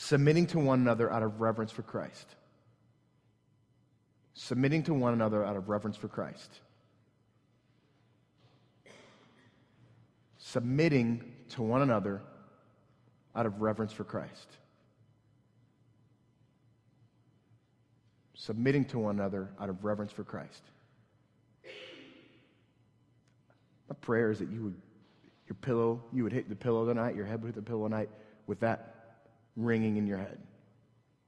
Submitting 0.00 0.46
to 0.46 0.60
one 0.60 0.78
another 0.78 1.12
out 1.12 1.24
of 1.24 1.40
reverence 1.40 1.72
for 1.72 1.82
Christ. 1.82 2.36
Submitting 4.32 4.84
to 4.84 4.94
one 4.94 5.12
another 5.12 5.44
out 5.44 5.56
of 5.56 5.68
reverence 5.68 5.96
for 5.96 6.06
Christ. 6.06 6.60
Submitting 10.38 11.24
to 11.50 11.62
one 11.62 11.82
another 11.82 12.22
out 13.34 13.44
of 13.44 13.60
reverence 13.60 13.92
for 13.92 14.04
Christ. 14.04 14.48
Submitting 18.34 18.84
to 18.86 19.00
one 19.00 19.18
another 19.18 19.50
out 19.60 19.68
of 19.68 19.84
reverence 19.84 20.12
for 20.12 20.22
Christ. 20.22 20.62
My 23.88 23.96
prayer 24.00 24.30
is 24.30 24.38
that 24.38 24.48
you 24.48 24.62
would, 24.62 24.80
your 25.48 25.56
pillow, 25.60 26.04
you 26.12 26.22
would 26.22 26.32
hit 26.32 26.48
the 26.48 26.54
pillow 26.54 26.86
tonight, 26.86 27.16
your 27.16 27.26
head 27.26 27.42
would 27.42 27.48
hit 27.48 27.56
the 27.56 27.68
pillow 27.68 27.88
tonight 27.88 28.10
with 28.46 28.60
that 28.60 28.94
ringing 29.58 29.96
in 29.96 30.06
your 30.06 30.18
head. 30.18 30.38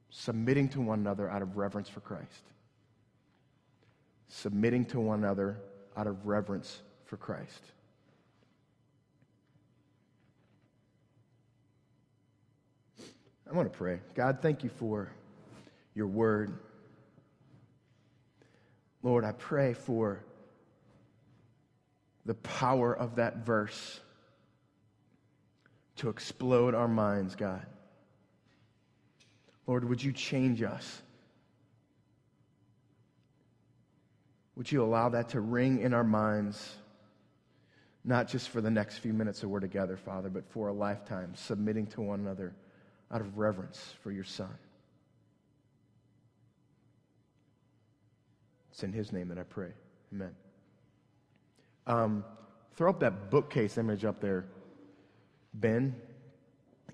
Submitting 0.08 0.68
to 0.70 0.80
one 0.80 1.00
another 1.00 1.28
out 1.28 1.42
of 1.42 1.56
reverence 1.56 1.88
for 1.88 2.00
Christ. 2.00 2.42
Submitting 4.28 4.86
to 4.86 5.00
one 5.00 5.18
another 5.18 5.58
out 5.96 6.06
of 6.06 6.26
reverence 6.26 6.80
for 7.04 7.16
Christ. 7.16 7.62
I 13.50 13.56
want 13.56 13.70
to 13.70 13.76
pray. 13.76 13.98
God, 14.14 14.38
thank 14.40 14.62
you 14.62 14.70
for 14.70 15.10
your 15.94 16.06
word. 16.06 16.52
Lord, 19.02 19.24
I 19.24 19.32
pray 19.32 19.74
for 19.74 20.24
the 22.26 22.34
power 22.34 22.96
of 22.96 23.16
that 23.16 23.38
verse 23.38 23.98
to 25.96 26.08
explode 26.08 26.74
our 26.74 26.86
minds, 26.86 27.34
God. 27.34 27.66
Lord, 29.70 29.88
would 29.88 30.02
you 30.02 30.12
change 30.12 30.64
us? 30.64 31.00
Would 34.56 34.72
you 34.72 34.82
allow 34.82 35.10
that 35.10 35.28
to 35.28 35.40
ring 35.40 35.80
in 35.80 35.94
our 35.94 36.02
minds, 36.02 36.74
not 38.04 38.26
just 38.26 38.48
for 38.48 38.60
the 38.60 38.70
next 38.72 38.98
few 38.98 39.12
minutes 39.12 39.42
that 39.42 39.48
we're 39.48 39.60
together, 39.60 39.96
Father, 39.96 40.28
but 40.28 40.44
for 40.50 40.66
a 40.66 40.72
lifetime, 40.72 41.34
submitting 41.36 41.86
to 41.86 42.00
one 42.00 42.18
another 42.18 42.52
out 43.12 43.20
of 43.20 43.38
reverence 43.38 43.94
for 44.02 44.10
your 44.10 44.24
Son? 44.24 44.52
It's 48.72 48.82
in 48.82 48.92
His 48.92 49.12
name 49.12 49.28
that 49.28 49.38
I 49.38 49.44
pray. 49.44 49.70
Amen. 50.12 50.34
Um, 51.86 52.24
throw 52.74 52.90
up 52.90 52.98
that 52.98 53.30
bookcase 53.30 53.78
image 53.78 54.04
up 54.04 54.20
there, 54.20 54.46
Ben. 55.54 55.94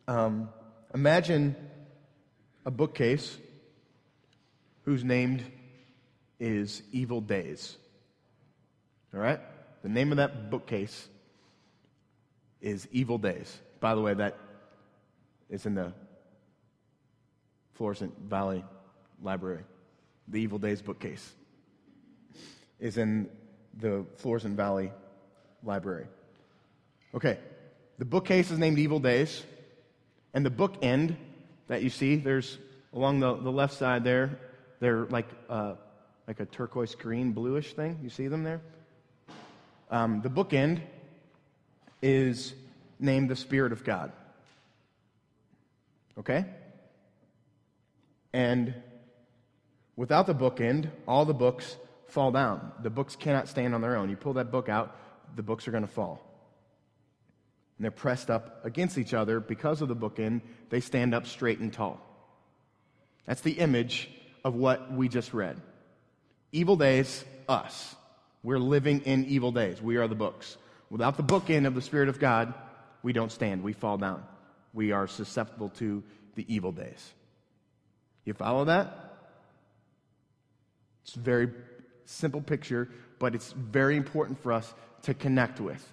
Um, 0.06 0.50
imagine 0.92 1.56
a 2.66 2.70
bookcase 2.70 3.38
whose 4.85 5.04
name 5.04 5.40
is 6.40 6.82
Evil 6.90 7.20
Days. 7.20 7.76
All 9.14 9.20
right? 9.20 9.40
The 9.82 9.88
name 9.88 10.11
of 10.11 10.16
that 10.16 10.50
bookcase 10.50 11.08
is 12.61 12.88
Evil 12.90 13.18
Days. 13.18 13.56
By 13.78 13.94
the 13.94 14.00
way, 14.00 14.14
that 14.14 14.37
is 15.49 15.64
in 15.64 15.76
the 15.76 15.92
Florissant 17.75 18.12
Valley 18.18 18.64
Library. 19.23 19.62
The 20.26 20.40
Evil 20.40 20.58
Days 20.58 20.82
bookcase 20.82 21.32
is 22.80 22.99
in 22.99 23.28
the 23.78 24.04
Florissant 24.16 24.56
Valley 24.56 24.90
Library. 25.62 26.06
Okay, 27.14 27.38
the 27.99 28.04
bookcase 28.04 28.50
is 28.50 28.58
named 28.58 28.80
Evil 28.80 28.99
Days, 28.99 29.44
and 30.35 30.44
the 30.44 30.50
book 30.50 30.78
end 30.82 31.16
that 31.68 31.82
you 31.82 31.90
see, 31.90 32.16
there's 32.16 32.58
along 32.92 33.20
the, 33.20 33.37
the 33.37 33.50
left 33.50 33.75
side 33.75 34.04
there, 34.04 34.38
they're 34.80 35.04
like, 35.06 35.28
uh, 35.49 35.75
like 36.26 36.40
a 36.40 36.46
turquoise 36.46 36.94
green, 36.94 37.32
bluish 37.32 37.75
thing. 37.75 37.99
You 38.02 38.11
see 38.11 38.28
them 38.28 38.42
there? 38.42 38.61
Um, 39.90 40.20
the 40.23 40.30
bookend 40.30 40.80
is 42.02 42.54
named 42.99 43.28
the 43.28 43.37
Spirit 43.37 43.73
of 43.73 43.85
God. 43.85 44.12
Okay? 46.18 46.46
And 48.32 48.75
without 49.96 50.26
the 50.26 50.35
bookend, 50.35 50.90
all 51.06 51.25
the 51.25 51.35
books 51.35 51.76
fall 52.08 52.30
down. 52.32 52.73
The 52.82 52.90
books 52.90 53.16
cannot 53.16 53.49
stand 53.49 53.75
on 53.75 53.80
their 53.80 53.96
own. 53.96 54.11
You 54.11 54.16
pull 54.16 54.35
that 54.35 54.50
book 54.50 54.68
out, 54.68 54.96
the 55.37 55.42
books 55.42 55.68
are 55.68 55.70
going 55.70 55.87
to 55.87 55.92
fall. 55.92 56.25
And 57.76 57.85
they're 57.85 57.90
pressed 57.90 58.30
up 58.30 58.64
against 58.64 58.99
each 58.99 59.14
other 59.14 59.40
because 59.40 59.83
of 59.83 59.88
the 59.88 59.97
bookend. 59.97 60.40
They 60.71 60.80
stand 60.80 61.14
up 61.14 61.26
straight 61.26 61.59
and 61.59 61.73
tall. 61.73 62.00
That's 63.26 63.42
the 63.42 63.52
image 63.52 64.11
of 64.45 64.54
what 64.54 64.92
we 64.92 65.09
just 65.09 65.35
read. 65.35 65.61
Evil 66.52 66.76
days, 66.76 67.25
us. 67.49 67.95
We're 68.42 68.59
living 68.59 69.00
in 69.00 69.26
evil 69.26 69.52
days. 69.52 69.83
We 69.83 69.97
are 69.97 70.09
the 70.09 70.14
books. 70.14 70.56
Without 70.88 71.16
the 71.16 71.25
bookend 71.25 71.66
of 71.66 71.75
the 71.75 71.83
Spirit 71.83 72.09
of 72.09 72.21
God, 72.21 72.54
we 73.02 73.12
don't 73.12 73.33
stand. 73.33 73.62
We 73.62 73.73
fall 73.73 73.99
down. 73.99 74.23
We 74.73 74.92
are 74.92 75.06
susceptible 75.06 75.71
to 75.78 76.02
the 76.37 76.45
evil 76.52 76.73
days. 76.73 77.12
You 78.25 78.35
follow 78.35 78.66
that? 78.66 79.14
It's 81.04 81.16
a 81.16 81.21
very 81.21 81.50
simple 82.04 82.40
picture, 82.40 82.88
but 83.18 83.35
it's 83.35 83.52
very 83.52 83.97
important 83.97 84.42
for 84.42 84.52
us 84.52 84.73
to 85.02 85.14
connect 85.14 85.61
with. 85.61 85.85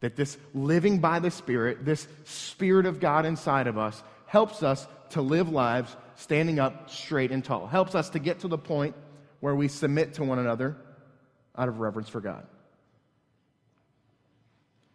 That 0.00 0.16
this 0.16 0.38
living 0.54 0.98
by 0.98 1.18
the 1.18 1.30
Spirit, 1.30 1.84
this 1.84 2.06
Spirit 2.24 2.86
of 2.86 3.00
God 3.00 3.26
inside 3.26 3.66
of 3.66 3.78
us, 3.78 4.02
helps 4.26 4.62
us 4.62 4.86
to 5.10 5.22
live 5.22 5.48
lives 5.48 5.96
standing 6.16 6.58
up 6.58 6.90
straight 6.90 7.30
and 7.30 7.44
tall, 7.44 7.66
helps 7.66 7.94
us 7.94 8.10
to 8.10 8.18
get 8.18 8.40
to 8.40 8.48
the 8.48 8.58
point 8.58 8.94
where 9.40 9.54
we 9.54 9.68
submit 9.68 10.14
to 10.14 10.24
one 10.24 10.38
another 10.38 10.76
out 11.56 11.68
of 11.68 11.80
reverence 11.80 12.08
for 12.08 12.20
God. 12.20 12.46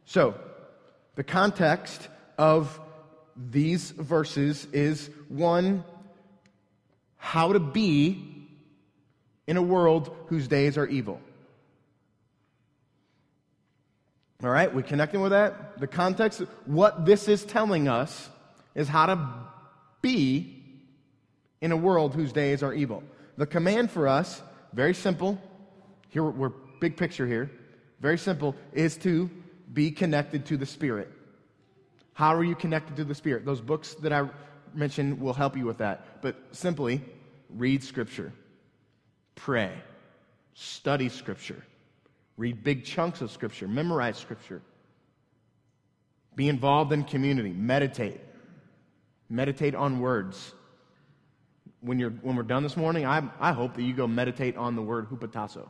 So, 0.05 0.36
the 1.15 1.24
context 1.24 2.07
of 2.38 2.79
these 3.36 3.91
verses 3.91 4.65
is 4.74 5.10
one, 5.29 5.83
how 7.17 7.53
to 7.53 7.60
be 7.60 8.48
in 9.48 9.57
a 9.57 9.62
world 9.62 10.15
whose 10.27 10.48
days 10.48 10.77
are 10.77 10.88
evil. 10.88 11.19
All 14.43 14.50
right, 14.50 14.73
we 14.73 14.83
connecting 14.83 15.21
with 15.21 15.31
that? 15.31 15.79
The 15.79 15.88
context, 15.88 16.41
what 16.65 17.05
this 17.05 17.29
is 17.29 17.45
telling 17.45 17.88
us 17.88 18.29
is 18.75 18.89
how 18.89 19.05
to 19.05 19.29
be 20.01 20.62
in 21.62 21.71
a 21.71 21.77
world 21.77 22.13
whose 22.13 22.33
days 22.33 22.62
are 22.62 22.73
evil. 22.73 23.03
The 23.38 23.45
command 23.45 23.89
for 23.89 24.05
us, 24.05 24.41
very 24.73 24.93
simple. 24.93 25.41
Here 26.09 26.23
we're 26.23 26.51
big 26.81 26.97
picture 26.97 27.25
here. 27.25 27.50
Very 28.01 28.17
simple 28.17 28.53
is 28.73 28.97
to 28.97 29.29
be 29.71 29.91
connected 29.91 30.45
to 30.47 30.57
the 30.57 30.65
Spirit. 30.65 31.09
How 32.12 32.35
are 32.35 32.43
you 32.43 32.55
connected 32.55 32.97
to 32.97 33.05
the 33.05 33.15
Spirit? 33.15 33.45
Those 33.45 33.62
books 33.62 33.93
that 34.01 34.12
I 34.12 34.27
mentioned 34.73 35.21
will 35.21 35.33
help 35.33 35.55
you 35.55 35.65
with 35.65 35.77
that. 35.77 36.21
But 36.21 36.35
simply 36.51 37.01
read 37.50 37.81
Scripture. 37.81 38.33
Pray. 39.35 39.71
Study 40.53 41.07
Scripture. 41.07 41.63
Read 42.37 42.63
big 42.63 42.83
chunks 42.83 43.21
of 43.21 43.31
Scripture. 43.31 43.67
Memorize 43.67 44.17
Scripture. 44.17 44.61
Be 46.35 46.49
involved 46.49 46.91
in 46.91 47.03
community. 47.03 47.51
Meditate. 47.51 48.19
Meditate 49.29 49.75
on 49.75 49.99
words. 49.99 50.53
When, 51.81 51.99
you're, 51.99 52.11
when 52.11 52.35
we're 52.35 52.43
done 52.43 52.63
this 52.63 52.77
morning, 52.77 53.05
I, 53.05 53.23
I 53.39 53.51
hope 53.51 53.75
that 53.75 53.83
you 53.83 53.93
go 53.93 54.07
meditate 54.07 54.57
on 54.57 54.75
the 54.75 54.81
word 54.81 55.09
hupotasso. 55.09 55.67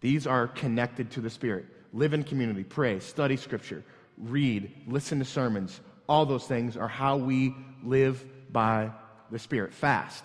These 0.00 0.26
are 0.26 0.46
connected 0.46 1.10
to 1.12 1.20
the 1.20 1.30
Spirit. 1.30 1.66
Live 1.92 2.14
in 2.14 2.22
community, 2.22 2.62
pray, 2.62 3.00
study 3.00 3.36
Scripture, 3.36 3.82
read, 4.16 4.70
listen 4.86 5.18
to 5.18 5.24
sermons. 5.24 5.80
All 6.08 6.26
those 6.26 6.46
things 6.46 6.76
are 6.76 6.88
how 6.88 7.16
we 7.16 7.54
live 7.82 8.24
by 8.52 8.92
the 9.30 9.38
Spirit. 9.38 9.74
Fast. 9.74 10.24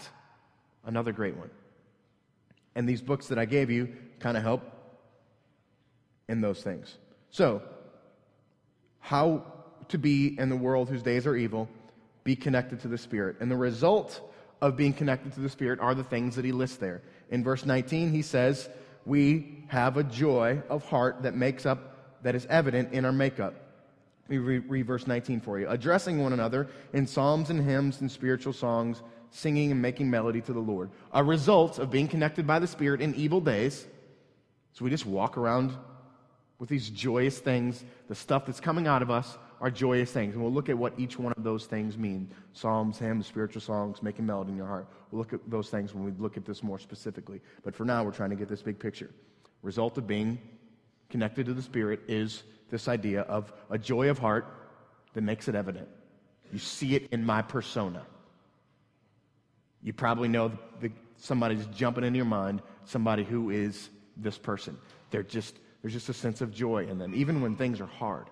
Another 0.85 1.11
great 1.11 1.35
one. 1.35 1.49
And 2.75 2.87
these 2.87 3.01
books 3.01 3.27
that 3.27 3.37
I 3.37 3.45
gave 3.45 3.69
you 3.69 3.89
kind 4.19 4.37
of 4.37 4.43
help 4.43 4.63
in 6.27 6.41
those 6.41 6.61
things. 6.61 6.97
So, 7.29 7.61
how 8.99 9.43
to 9.89 9.97
be 9.97 10.39
in 10.39 10.49
the 10.49 10.55
world 10.55 10.89
whose 10.89 11.03
days 11.03 11.27
are 11.27 11.35
evil, 11.35 11.69
be 12.23 12.35
connected 12.35 12.79
to 12.81 12.87
the 12.87 12.97
Spirit. 12.97 13.37
And 13.39 13.51
the 13.51 13.57
result 13.57 14.21
of 14.61 14.77
being 14.77 14.93
connected 14.93 15.33
to 15.33 15.41
the 15.41 15.49
Spirit 15.49 15.79
are 15.79 15.93
the 15.93 16.03
things 16.03 16.35
that 16.35 16.45
he 16.45 16.51
lists 16.51 16.77
there. 16.77 17.01
In 17.29 17.43
verse 17.43 17.65
19, 17.65 18.11
he 18.11 18.21
says, 18.21 18.69
We 19.05 19.65
have 19.67 19.97
a 19.97 20.03
joy 20.03 20.63
of 20.69 20.85
heart 20.85 21.23
that 21.23 21.35
makes 21.35 21.65
up, 21.65 22.23
that 22.23 22.33
is 22.33 22.45
evident 22.45 22.93
in 22.93 23.05
our 23.05 23.11
makeup. 23.11 23.55
Let 24.29 24.29
me 24.29 24.37
read, 24.37 24.87
verse 24.87 25.05
19 25.05 25.41
for 25.41 25.59
you. 25.59 25.67
Addressing 25.67 26.23
one 26.23 26.31
another 26.31 26.69
in 26.93 27.05
psalms 27.05 27.49
and 27.49 27.61
hymns 27.61 27.99
and 27.99 28.09
spiritual 28.09 28.53
songs, 28.53 29.01
singing 29.33 29.71
and 29.71 29.81
making 29.81 30.09
melody 30.09 30.41
to 30.41 30.53
the 30.53 30.59
Lord. 30.59 30.91
A 31.11 31.23
result 31.23 31.79
of 31.79 31.89
being 31.89 32.07
connected 32.07 32.45
by 32.45 32.59
the 32.59 32.67
Spirit 32.67 33.01
in 33.01 33.15
evil 33.15 33.41
days. 33.41 33.85
So 34.73 34.85
we 34.85 34.91
just 34.91 35.07
walk 35.07 35.37
around 35.37 35.73
with 36.59 36.69
these 36.69 36.87
joyous 36.89 37.39
things. 37.39 37.83
The 38.07 38.15
stuff 38.15 38.45
that's 38.45 38.59
coming 38.59 38.85
out 38.87 39.01
of 39.01 39.09
us 39.09 39.37
are 39.59 39.71
joyous 39.71 40.11
things. 40.11 40.35
And 40.35 40.43
we'll 40.43 40.53
look 40.53 40.69
at 40.69 40.77
what 40.77 40.93
each 40.99 41.17
one 41.17 41.33
of 41.35 41.43
those 41.43 41.65
things 41.65 41.97
mean 41.97 42.29
psalms, 42.53 42.99
hymns, 42.99 43.25
spiritual 43.25 43.61
songs, 43.61 44.03
making 44.03 44.25
melody 44.25 44.51
in 44.51 44.57
your 44.57 44.67
heart. 44.67 44.87
We'll 45.09 45.19
look 45.19 45.33
at 45.33 45.39
those 45.49 45.69
things 45.69 45.95
when 45.95 46.03
we 46.03 46.11
look 46.19 46.37
at 46.37 46.45
this 46.45 46.61
more 46.61 46.77
specifically. 46.77 47.41
But 47.63 47.75
for 47.75 47.85
now, 47.85 48.03
we're 48.03 48.11
trying 48.11 48.29
to 48.29 48.35
get 48.35 48.47
this 48.47 48.61
big 48.61 48.77
picture. 48.77 49.09
Result 49.63 49.97
of 49.97 50.05
being 50.05 50.37
connected 51.09 51.47
to 51.47 51.53
the 51.55 51.61
Spirit 51.61 52.01
is 52.07 52.43
this 52.69 52.87
idea 52.87 53.21
of 53.21 53.51
a 53.71 53.79
joy 53.79 54.09
of 54.09 54.19
heart 54.19 54.45
that 55.15 55.21
makes 55.21 55.47
it 55.47 55.55
evident. 55.55 55.87
You 56.51 56.59
see 56.59 56.95
it 56.95 57.09
in 57.11 57.25
my 57.25 57.41
persona. 57.41 58.05
You 59.83 59.93
probably 59.93 60.29
know 60.29 60.51
the, 60.79 60.91
somebody's 61.17 61.65
jumping 61.67 62.03
into 62.03 62.17
your 62.17 62.25
mind, 62.25 62.61
somebody 62.85 63.23
who 63.23 63.49
is 63.49 63.89
this 64.17 64.37
person. 64.37 64.77
They're 65.11 65.23
just, 65.23 65.57
there's 65.81 65.93
just 65.93 66.09
a 66.09 66.13
sense 66.13 66.41
of 66.41 66.53
joy 66.53 66.85
in 66.85 66.97
them. 66.97 67.13
Even 67.13 67.41
when 67.41 67.55
things 67.55 67.81
are 67.81 67.85
hard, 67.85 68.29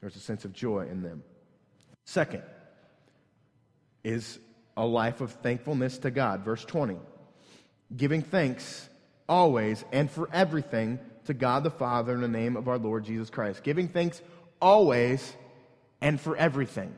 there's 0.00 0.16
a 0.16 0.20
sense 0.20 0.44
of 0.44 0.52
joy 0.52 0.86
in 0.90 1.02
them. 1.02 1.22
Second 2.04 2.42
is 4.02 4.38
a 4.76 4.86
life 4.86 5.20
of 5.20 5.32
thankfulness 5.32 5.98
to 5.98 6.10
God. 6.10 6.44
Verse 6.44 6.64
20 6.64 6.96
giving 7.96 8.20
thanks 8.20 8.88
always 9.28 9.82
and 9.92 10.10
for 10.10 10.28
everything 10.32 10.98
to 11.24 11.34
God 11.34 11.64
the 11.64 11.70
Father 11.70 12.14
in 12.14 12.20
the 12.20 12.28
name 12.28 12.56
of 12.56 12.68
our 12.68 12.78
Lord 12.78 13.04
Jesus 13.04 13.30
Christ. 13.30 13.62
Giving 13.62 13.88
thanks 13.88 14.20
always 14.60 15.34
and 16.00 16.20
for 16.20 16.36
everything. 16.36 16.94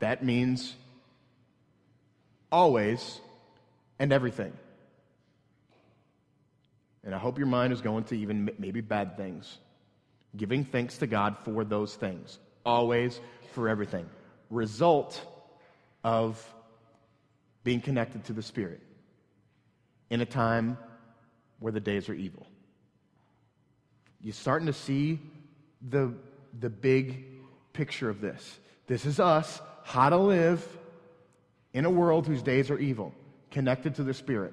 That 0.00 0.24
means 0.24 0.74
always 2.50 3.20
and 3.98 4.12
everything. 4.12 4.52
And 7.04 7.14
I 7.14 7.18
hope 7.18 7.38
your 7.38 7.46
mind 7.46 7.72
is 7.72 7.80
going 7.80 8.04
to 8.04 8.18
even 8.18 8.50
maybe 8.58 8.80
bad 8.80 9.16
things. 9.16 9.58
Giving 10.36 10.64
thanks 10.64 10.98
to 10.98 11.06
God 11.06 11.36
for 11.44 11.64
those 11.64 11.94
things, 11.94 12.38
always 12.64 13.20
for 13.52 13.68
everything. 13.68 14.06
Result 14.50 15.20
of 16.04 16.44
being 17.64 17.80
connected 17.80 18.24
to 18.24 18.32
the 18.32 18.42
Spirit 18.42 18.80
in 20.10 20.20
a 20.20 20.26
time 20.26 20.78
where 21.60 21.72
the 21.72 21.80
days 21.80 22.08
are 22.08 22.14
evil. 22.14 22.46
You're 24.20 24.32
starting 24.32 24.66
to 24.66 24.72
see 24.72 25.18
the, 25.90 26.12
the 26.58 26.70
big 26.70 27.24
picture 27.72 28.08
of 28.08 28.20
this. 28.20 28.58
This 28.86 29.06
is 29.06 29.20
us, 29.20 29.60
how 29.88 30.10
to 30.10 30.18
live 30.18 30.62
in 31.72 31.86
a 31.86 31.90
world 31.90 32.26
whose 32.26 32.42
days 32.42 32.70
are 32.70 32.78
evil, 32.78 33.14
connected 33.50 33.94
to 33.94 34.02
the 34.02 34.12
Spirit. 34.12 34.52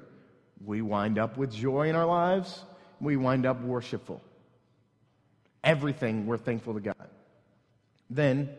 We 0.64 0.82
wind 0.82 1.20
up 1.20 1.36
with 1.36 1.54
joy 1.54 1.90
in 1.90 1.96
our 1.96 2.06
lives, 2.06 2.64
we 3.02 3.18
wind 3.18 3.46
up 3.46 3.62
worshipful. 3.62 4.22
Everything 5.62 6.26
we're 6.26 6.38
thankful 6.38 6.76
to 6.76 6.80
God. 6.80 7.10
Then, 8.10 8.50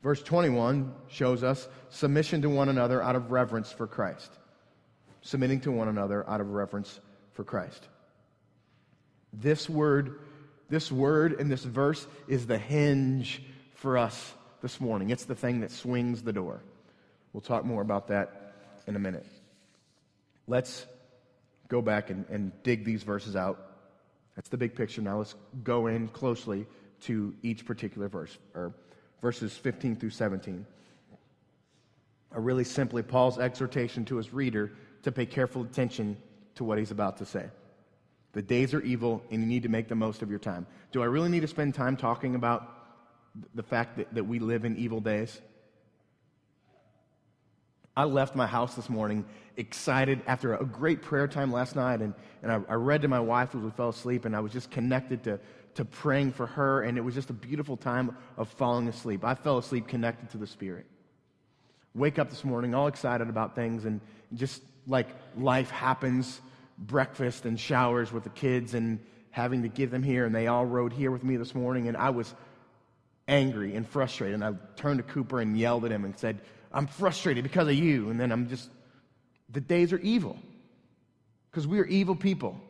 verse 0.00 0.22
21 0.22 0.94
shows 1.08 1.42
us 1.42 1.68
submission 1.88 2.40
to 2.42 2.48
one 2.48 2.68
another 2.68 3.02
out 3.02 3.16
of 3.16 3.32
reverence 3.32 3.72
for 3.72 3.88
Christ. 3.88 4.30
Submitting 5.22 5.62
to 5.62 5.72
one 5.72 5.88
another 5.88 6.24
out 6.30 6.40
of 6.40 6.50
reverence 6.50 7.00
for 7.32 7.42
Christ. 7.42 7.88
This 9.32 9.68
word, 9.68 10.20
this 10.68 10.92
word 10.92 11.32
in 11.40 11.48
this 11.48 11.64
verse 11.64 12.06
is 12.28 12.46
the 12.46 12.58
hinge 12.58 13.42
for 13.74 13.98
us 13.98 14.34
this 14.60 14.80
morning. 14.80 15.10
It's 15.10 15.24
the 15.24 15.34
thing 15.34 15.60
that 15.60 15.70
swings 15.70 16.22
the 16.22 16.32
door. 16.32 16.60
We'll 17.32 17.40
talk 17.40 17.64
more 17.64 17.82
about 17.82 18.08
that 18.08 18.54
in 18.86 18.96
a 18.96 18.98
minute. 18.98 19.26
Let's 20.46 20.86
go 21.68 21.82
back 21.82 22.10
and, 22.10 22.24
and 22.28 22.52
dig 22.62 22.84
these 22.84 23.02
verses 23.02 23.36
out. 23.36 23.60
That's 24.34 24.48
the 24.48 24.56
big 24.56 24.74
picture. 24.74 25.02
Now 25.02 25.18
let's 25.18 25.34
go 25.62 25.86
in 25.86 26.08
closely 26.08 26.66
to 27.02 27.34
each 27.42 27.64
particular 27.64 28.08
verse, 28.08 28.36
or 28.54 28.72
verses 29.20 29.52
15 29.52 29.96
through 29.96 30.10
17. 30.10 30.66
Are 32.32 32.40
really 32.40 32.64
simply 32.64 33.02
Paul's 33.02 33.38
exhortation 33.38 34.04
to 34.06 34.16
his 34.16 34.32
reader 34.32 34.72
to 35.02 35.12
pay 35.12 35.26
careful 35.26 35.62
attention 35.62 36.16
to 36.56 36.64
what 36.64 36.78
he's 36.78 36.90
about 36.90 37.18
to 37.18 37.26
say. 37.26 37.46
The 38.32 38.42
days 38.42 38.74
are 38.74 38.82
evil, 38.82 39.22
and 39.30 39.40
you 39.40 39.46
need 39.46 39.62
to 39.62 39.68
make 39.68 39.88
the 39.88 39.94
most 39.94 40.22
of 40.22 40.30
your 40.30 40.38
time. 40.38 40.66
Do 40.92 41.02
I 41.02 41.06
really 41.06 41.28
need 41.28 41.40
to 41.40 41.48
spend 41.48 41.74
time 41.74 41.96
talking 41.96 42.34
about 42.34 42.77
the 43.54 43.62
fact 43.62 43.96
that, 43.96 44.14
that 44.14 44.24
we 44.24 44.38
live 44.38 44.64
in 44.64 44.76
evil 44.76 45.00
days? 45.00 45.40
I 47.96 48.04
left 48.04 48.36
my 48.36 48.46
house 48.46 48.76
this 48.76 48.88
morning 48.88 49.24
excited 49.56 50.22
after 50.28 50.54
a 50.54 50.64
great 50.64 51.02
prayer 51.02 51.26
time 51.26 51.52
last 51.52 51.74
night, 51.74 52.00
and, 52.00 52.14
and 52.44 52.52
I, 52.52 52.60
I 52.68 52.74
read 52.74 53.02
to 53.02 53.08
my 53.08 53.18
wife 53.18 53.56
as 53.56 53.60
we 53.60 53.70
fell 53.70 53.88
asleep, 53.88 54.24
and 54.24 54.36
I 54.36 54.40
was 54.40 54.52
just 54.52 54.70
connected 54.70 55.24
to, 55.24 55.40
to 55.74 55.84
praying 55.84 56.30
for 56.30 56.46
her, 56.46 56.82
and 56.82 56.96
it 56.96 57.00
was 57.00 57.14
just 57.14 57.30
a 57.30 57.32
beautiful 57.32 57.76
time 57.76 58.16
of 58.36 58.48
falling 58.50 58.86
asleep. 58.86 59.24
I 59.24 59.34
fell 59.34 59.58
asleep 59.58 59.88
connected 59.88 60.30
to 60.30 60.38
the 60.38 60.46
Spirit. 60.46 60.86
Wake 61.92 62.20
up 62.20 62.30
this 62.30 62.44
morning 62.44 62.72
all 62.72 62.86
excited 62.86 63.28
about 63.28 63.56
things, 63.56 63.84
and 63.84 64.00
just 64.34 64.62
like 64.86 65.08
life 65.36 65.70
happens, 65.70 66.40
breakfast 66.78 67.46
and 67.46 67.58
showers 67.58 68.12
with 68.12 68.22
the 68.22 68.30
kids, 68.30 68.74
and 68.74 69.00
having 69.30 69.62
to 69.62 69.68
give 69.68 69.90
them 69.90 70.04
here, 70.04 70.24
and 70.24 70.32
they 70.32 70.46
all 70.46 70.64
rode 70.64 70.92
here 70.92 71.10
with 71.10 71.24
me 71.24 71.36
this 71.36 71.52
morning, 71.52 71.88
and 71.88 71.96
I 71.96 72.10
was 72.10 72.32
angry 73.28 73.76
and 73.76 73.86
frustrated, 73.86 74.34
and 74.34 74.44
I 74.44 74.54
turned 74.76 74.98
to 74.98 75.04
Cooper 75.04 75.40
and 75.40 75.56
yelled 75.56 75.84
at 75.84 75.92
him 75.92 76.04
and 76.04 76.18
said, 76.18 76.40
I'm 76.72 76.86
frustrated 76.86 77.44
because 77.44 77.68
of 77.68 77.74
you. 77.74 78.10
And 78.10 78.18
then 78.18 78.32
I'm 78.32 78.48
just, 78.48 78.70
the 79.50 79.60
days 79.60 79.92
are 79.92 79.98
evil. 79.98 80.38
Because 81.50 81.66
we 81.66 81.78
are 81.78 81.86
evil 81.86 82.16
people 82.16 82.60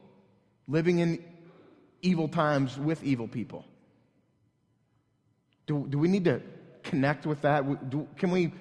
living 0.67 0.99
in 0.99 1.25
evil 2.03 2.29
times 2.29 2.79
with 2.79 3.03
evil 3.03 3.29
people. 3.29 3.65
Do, 5.67 5.87
do 5.89 5.99
we 5.99 6.09
need 6.09 6.25
to 6.25 6.41
connect 6.83 7.27
with 7.27 7.43
that? 7.43 7.91
Do, 7.91 8.07
can 8.17 8.31
we 8.31 8.53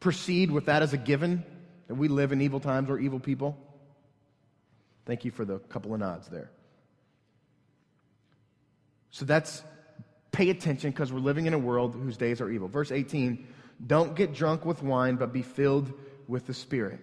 proceed 0.00 0.50
with 0.50 0.66
that 0.66 0.82
as 0.82 0.92
a 0.92 0.96
given 0.96 1.44
that 1.88 1.94
we 1.94 2.08
live 2.08 2.32
in 2.32 2.40
evil 2.40 2.60
times 2.60 2.90
or 2.90 2.98
evil 2.98 3.20
people? 3.20 3.56
Thank 5.06 5.24
you 5.24 5.30
for 5.30 5.44
the 5.44 5.58
couple 5.58 5.94
of 5.94 6.00
nods 6.00 6.28
there. 6.28 6.50
So 9.10 9.24
that's 9.24 9.62
pay 10.34 10.50
attention 10.50 10.90
because 10.90 11.12
we're 11.12 11.20
living 11.20 11.46
in 11.46 11.54
a 11.54 11.58
world 11.58 11.94
whose 11.94 12.16
days 12.16 12.40
are 12.40 12.50
evil. 12.50 12.68
Verse 12.68 12.90
18 12.90 13.46
don't 13.86 14.14
get 14.14 14.34
drunk 14.34 14.64
with 14.64 14.82
wine, 14.82 15.16
but 15.16 15.32
be 15.32 15.42
filled 15.42 15.92
with 16.28 16.46
the 16.46 16.54
Spirit. 16.54 17.00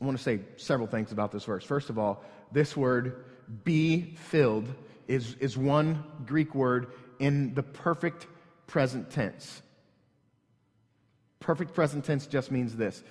I 0.00 0.04
want 0.04 0.16
to 0.16 0.22
say 0.22 0.40
several 0.56 0.86
things 0.86 1.10
about 1.10 1.32
this 1.32 1.44
verse. 1.44 1.64
First 1.64 1.90
of 1.90 1.98
all, 1.98 2.24
this 2.52 2.76
word, 2.76 3.24
be 3.64 4.14
filled, 4.16 4.72
is, 5.08 5.34
is 5.40 5.56
one 5.58 6.04
Greek 6.24 6.54
word 6.54 6.92
in 7.18 7.54
the 7.54 7.62
perfect 7.62 8.26
present 8.66 9.10
tense. 9.10 9.62
Perfect 11.40 11.74
present 11.74 12.04
tense 12.04 12.26
just 12.26 12.50
means 12.50 12.76
this 12.76 13.02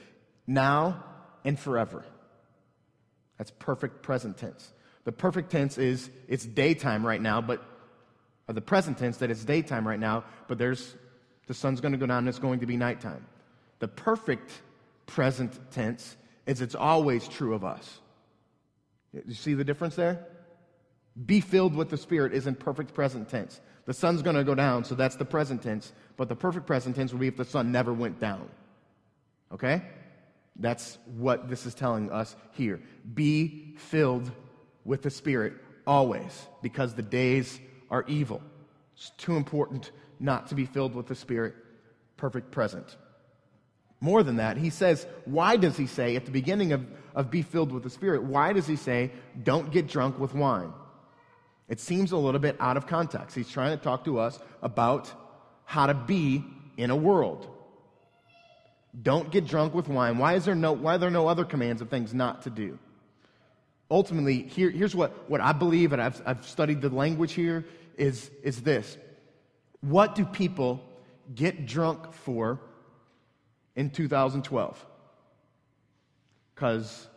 now 0.48 1.04
and 1.44 1.60
forever. 1.60 2.06
That's 3.38 3.52
perfect 3.52 4.02
present 4.02 4.38
tense. 4.38 4.73
The 5.06 5.12
perfect 5.12 5.52
tense 5.52 5.78
is 5.78 6.10
it's 6.28 6.46
daytime 6.46 7.06
right 7.06 7.22
now, 7.22 7.42
but 7.42 7.64
the 8.48 8.62
present 8.62 8.98
tense 8.98 9.18
that 9.18 9.32
it's 9.32 9.44
daytime 9.44 9.88
right 9.88 10.00
now, 10.00 10.24
but 10.48 10.58
there's 10.58 10.96
the 11.48 11.54
sun's 11.54 11.82
going 11.82 11.92
to 11.92 11.98
go 11.98 12.06
down 12.06 12.20
and 12.20 12.30
it's 12.30 12.40
going 12.40 12.60
to 12.60 12.66
be 12.66 12.78
nighttime. 12.78 13.26
The 13.80 13.88
perfect 13.88 14.52
present 15.06 15.60
tense 15.72 16.16
is 16.46 16.62
it's 16.62 16.76
always 16.76 17.28
true 17.28 17.54
of 17.54 17.64
us. 17.64 18.00
You 19.12 19.34
see 19.34 19.54
the 19.54 19.64
difference 19.64 19.96
there? 19.96 20.26
Be 21.26 21.42
filled 21.42 21.76
with 21.76 21.90
the 21.90 21.98
Spirit 21.98 22.34
is 22.34 22.48
in 22.48 22.56
perfect 22.56 22.94
present 22.94 23.30
tense. 23.30 23.62
The 23.86 23.94
sun's 23.94 24.22
going 24.22 24.36
to 24.36 24.44
go 24.44 24.56
down, 24.56 24.86
so 24.86 24.96
that's 24.96 25.18
the 25.18 25.26
present 25.26 25.62
tense. 25.62 25.92
But 26.18 26.30
the 26.30 26.36
perfect 26.36 26.66
present 26.66 26.96
tense 26.96 27.12
would 27.12 27.20
be 27.20 27.28
if 27.28 27.38
the 27.38 27.46
sun 27.46 27.72
never 27.72 27.94
went 27.94 28.20
down. 28.20 28.50
Okay? 29.52 29.84
That's 30.56 30.98
what 31.18 31.50
this 31.50 31.66
is 31.66 31.76
telling 31.76 32.12
us 32.12 32.36
here. 32.52 32.82
Be 33.14 33.76
filled 33.78 34.32
with 34.86 35.02
the 35.02 35.10
Spirit 35.10 35.54
always, 35.86 36.48
because 36.62 36.94
the 36.94 37.02
days 37.02 37.60
are 37.90 38.04
evil. 38.08 38.42
It's 38.96 39.12
too 39.12 39.36
important 39.36 39.92
not 40.20 40.48
to 40.48 40.56
be 40.56 40.66
filled 40.66 40.96
with 40.96 41.08
the 41.08 41.16
Spirit, 41.16 41.56
perfect 42.18 42.52
present. 42.52 42.98
More 44.00 44.24
than 44.24 44.38
that, 44.38 44.58
he 44.58 44.70
says, 44.70 45.08
why 45.26 45.56
does 45.56 45.78
he 45.78 45.88
say 45.88 46.16
at 46.16 46.26
the 46.26 46.32
beginning 46.32 46.74
of, 46.74 46.86
of 47.16 47.32
be 47.32 47.42
filled 47.42 47.72
with 47.72 47.84
the 47.84 47.90
Spirit, 47.90 48.24
why 48.24 48.54
does 48.54 48.68
he 48.68 48.76
say, 48.76 49.12
don't 49.44 49.72
get 49.72 49.88
drunk 49.88 50.20
with 50.20 50.34
wine? 50.34 50.74
It 51.70 51.80
seems 51.80 52.12
a 52.12 52.18
little 52.18 52.40
bit 52.40 52.58
out 52.60 52.76
of 52.76 52.86
context. 52.86 53.36
He's 53.36 53.50
trying 53.50 53.78
to 53.78 53.84
talk 53.84 54.04
to 54.06 54.20
us 54.20 54.40
about 54.62 55.12
how 55.66 55.86
to 55.86 55.94
be 55.94 56.44
in 56.78 56.90
a 56.90 56.96
world. 56.96 57.48
Don't 59.02 59.32
get 59.32 59.48
drunk 59.48 59.74
with 59.74 59.88
wine. 59.88 60.18
Why, 60.18 60.36
is 60.36 60.46
there 60.46 60.54
no, 60.54 60.74
why 60.74 60.96
are 60.96 60.98
there 60.98 61.10
no 61.10 61.28
other 61.28 61.46
commands 61.46 61.82
of 61.82 61.90
things 61.90 62.14
not 62.14 62.44
to 62.44 62.50
do? 62.50 62.78
Ultimately, 63.90 64.44
here, 64.44 64.70
here's 64.70 64.96
what, 64.96 65.30
what 65.30 65.42
I 65.42 65.52
believe, 65.52 65.94
and 65.94 66.02
I've, 66.02 66.22
I've 66.26 66.46
studied 66.48 66.82
the 66.82 66.90
language 66.90 67.34
here, 67.34 67.66
is, 67.98 68.30
is 68.42 68.62
this. 68.62 68.98
What 69.82 70.16
do 70.16 70.26
people 70.26 70.84
get 71.34 71.66
drunk 71.66 72.14
for 72.14 72.60
in 73.76 73.90
2012? 73.90 74.86
Because 76.56 77.08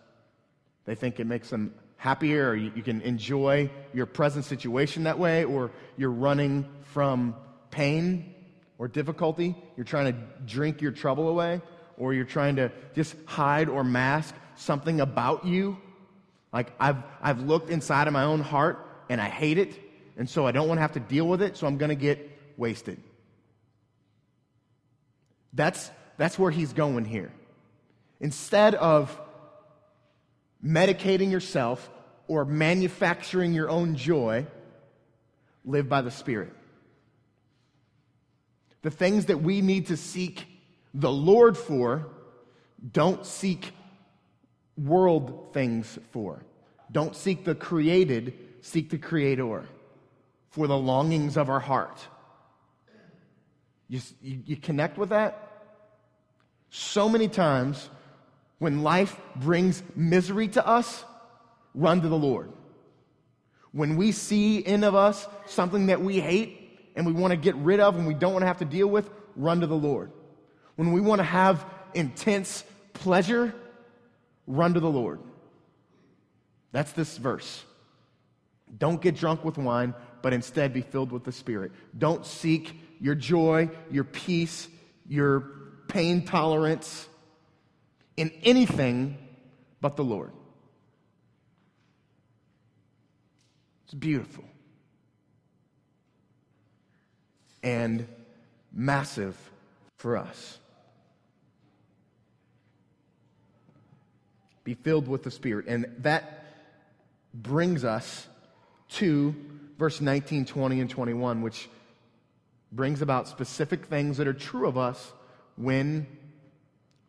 they 0.84 0.94
think 0.94 1.20
it 1.20 1.26
makes 1.26 1.50
them 1.50 1.74
happier, 1.96 2.50
or 2.50 2.56
you, 2.56 2.72
you 2.74 2.82
can 2.82 3.00
enjoy 3.02 3.70
your 3.92 4.06
present 4.06 4.44
situation 4.44 5.04
that 5.04 5.18
way, 5.18 5.44
or 5.44 5.70
you're 5.96 6.10
running 6.10 6.68
from 6.92 7.34
pain 7.70 8.34
or 8.78 8.88
difficulty. 8.88 9.56
You're 9.76 9.84
trying 9.84 10.12
to 10.12 10.18
drink 10.44 10.82
your 10.82 10.92
trouble 10.92 11.28
away, 11.28 11.62
or 11.96 12.14
you're 12.14 12.24
trying 12.24 12.56
to 12.56 12.70
just 12.94 13.14
hide 13.24 13.68
or 13.68 13.84
mask 13.84 14.34
something 14.56 15.00
about 15.00 15.46
you. 15.46 15.78
Like 16.52 16.72
I've, 16.78 16.98
I've 17.20 17.40
looked 17.42 17.70
inside 17.70 18.06
of 18.06 18.12
my 18.12 18.24
own 18.24 18.40
heart 18.40 18.78
and 19.08 19.20
I 19.20 19.28
hate 19.28 19.58
it, 19.58 19.78
and 20.16 20.28
so 20.28 20.46
I 20.46 20.52
don't 20.52 20.68
want 20.68 20.78
to 20.78 20.82
have 20.82 20.92
to 20.92 21.00
deal 21.00 21.28
with 21.28 21.42
it, 21.42 21.56
so 21.56 21.66
I'm 21.66 21.76
going 21.76 21.90
to 21.90 21.94
get 21.94 22.30
wasted. 22.56 23.00
That's, 25.52 25.90
that's 26.16 26.38
where 26.38 26.50
he's 26.50 26.72
going 26.72 27.04
here. 27.04 27.32
Instead 28.20 28.74
of 28.74 29.18
medicating 30.64 31.30
yourself 31.30 31.90
or 32.28 32.44
manufacturing 32.44 33.52
your 33.52 33.70
own 33.70 33.94
joy, 33.94 34.46
live 35.64 35.88
by 35.88 36.00
the 36.00 36.10
Spirit. 36.10 36.52
The 38.82 38.90
things 38.90 39.26
that 39.26 39.42
we 39.42 39.60
need 39.60 39.86
to 39.86 39.96
seek 39.96 40.46
the 40.94 41.10
Lord 41.10 41.56
for, 41.56 42.06
don't 42.92 43.26
seek 43.26 43.72
world 44.76 45.50
things 45.52 45.98
for. 46.12 46.42
Don't 46.90 47.16
seek 47.16 47.44
the 47.44 47.54
created, 47.54 48.34
seek 48.60 48.90
the 48.90 48.98
Creator 48.98 49.64
for 50.50 50.66
the 50.66 50.76
longings 50.76 51.36
of 51.36 51.50
our 51.50 51.60
heart. 51.60 52.06
You, 53.88 54.00
you, 54.22 54.42
you 54.46 54.56
connect 54.56 54.98
with 54.98 55.10
that? 55.10 55.46
So 56.70 57.08
many 57.08 57.28
times 57.28 57.88
when 58.58 58.82
life 58.82 59.18
brings 59.36 59.82
misery 59.94 60.48
to 60.48 60.66
us, 60.66 61.04
run 61.74 62.00
to 62.02 62.08
the 62.08 62.16
Lord. 62.16 62.50
When 63.72 63.96
we 63.96 64.12
see 64.12 64.58
in 64.58 64.84
of 64.84 64.94
us 64.94 65.28
something 65.46 65.86
that 65.86 66.00
we 66.00 66.20
hate 66.20 66.78
and 66.96 67.06
we 67.06 67.12
want 67.12 67.32
to 67.32 67.36
get 67.36 67.54
rid 67.56 67.80
of 67.80 67.96
and 67.96 68.06
we 68.06 68.14
don't 68.14 68.32
want 68.32 68.42
to 68.42 68.46
have 68.46 68.58
to 68.58 68.64
deal 68.64 68.88
with, 68.88 69.10
run 69.36 69.60
to 69.60 69.66
the 69.66 69.76
Lord. 69.76 70.10
When 70.76 70.92
we 70.92 71.00
want 71.00 71.18
to 71.18 71.24
have 71.24 71.64
intense 71.94 72.64
pleasure, 72.94 73.54
run 74.46 74.74
to 74.74 74.80
the 74.80 74.90
Lord. 74.90 75.20
That's 76.72 76.92
this 76.92 77.16
verse. 77.16 77.64
Don't 78.78 79.00
get 79.00 79.16
drunk 79.16 79.44
with 79.44 79.58
wine, 79.58 79.94
but 80.22 80.32
instead 80.32 80.72
be 80.72 80.82
filled 80.82 81.12
with 81.12 81.24
the 81.24 81.32
Spirit. 81.32 81.72
Don't 81.96 82.26
seek 82.26 82.80
your 83.00 83.14
joy, 83.14 83.70
your 83.90 84.04
peace, 84.04 84.68
your 85.08 85.40
pain 85.88 86.24
tolerance 86.24 87.08
in 88.16 88.32
anything 88.42 89.16
but 89.80 89.96
the 89.96 90.04
Lord. 90.04 90.32
It's 93.84 93.94
beautiful 93.94 94.44
and 97.62 98.06
massive 98.72 99.36
for 99.96 100.16
us. 100.16 100.58
Be 104.66 104.74
filled 104.74 105.06
with 105.06 105.22
the 105.22 105.30
Spirit. 105.30 105.66
And 105.68 105.86
that 105.98 106.44
brings 107.32 107.84
us 107.84 108.26
to 108.94 109.32
verse 109.78 110.00
19, 110.00 110.44
20, 110.44 110.80
and 110.80 110.90
21, 110.90 111.40
which 111.40 111.68
brings 112.72 113.00
about 113.00 113.28
specific 113.28 113.86
things 113.86 114.16
that 114.16 114.26
are 114.26 114.34
true 114.34 114.66
of 114.66 114.76
us 114.76 115.12
when 115.54 116.08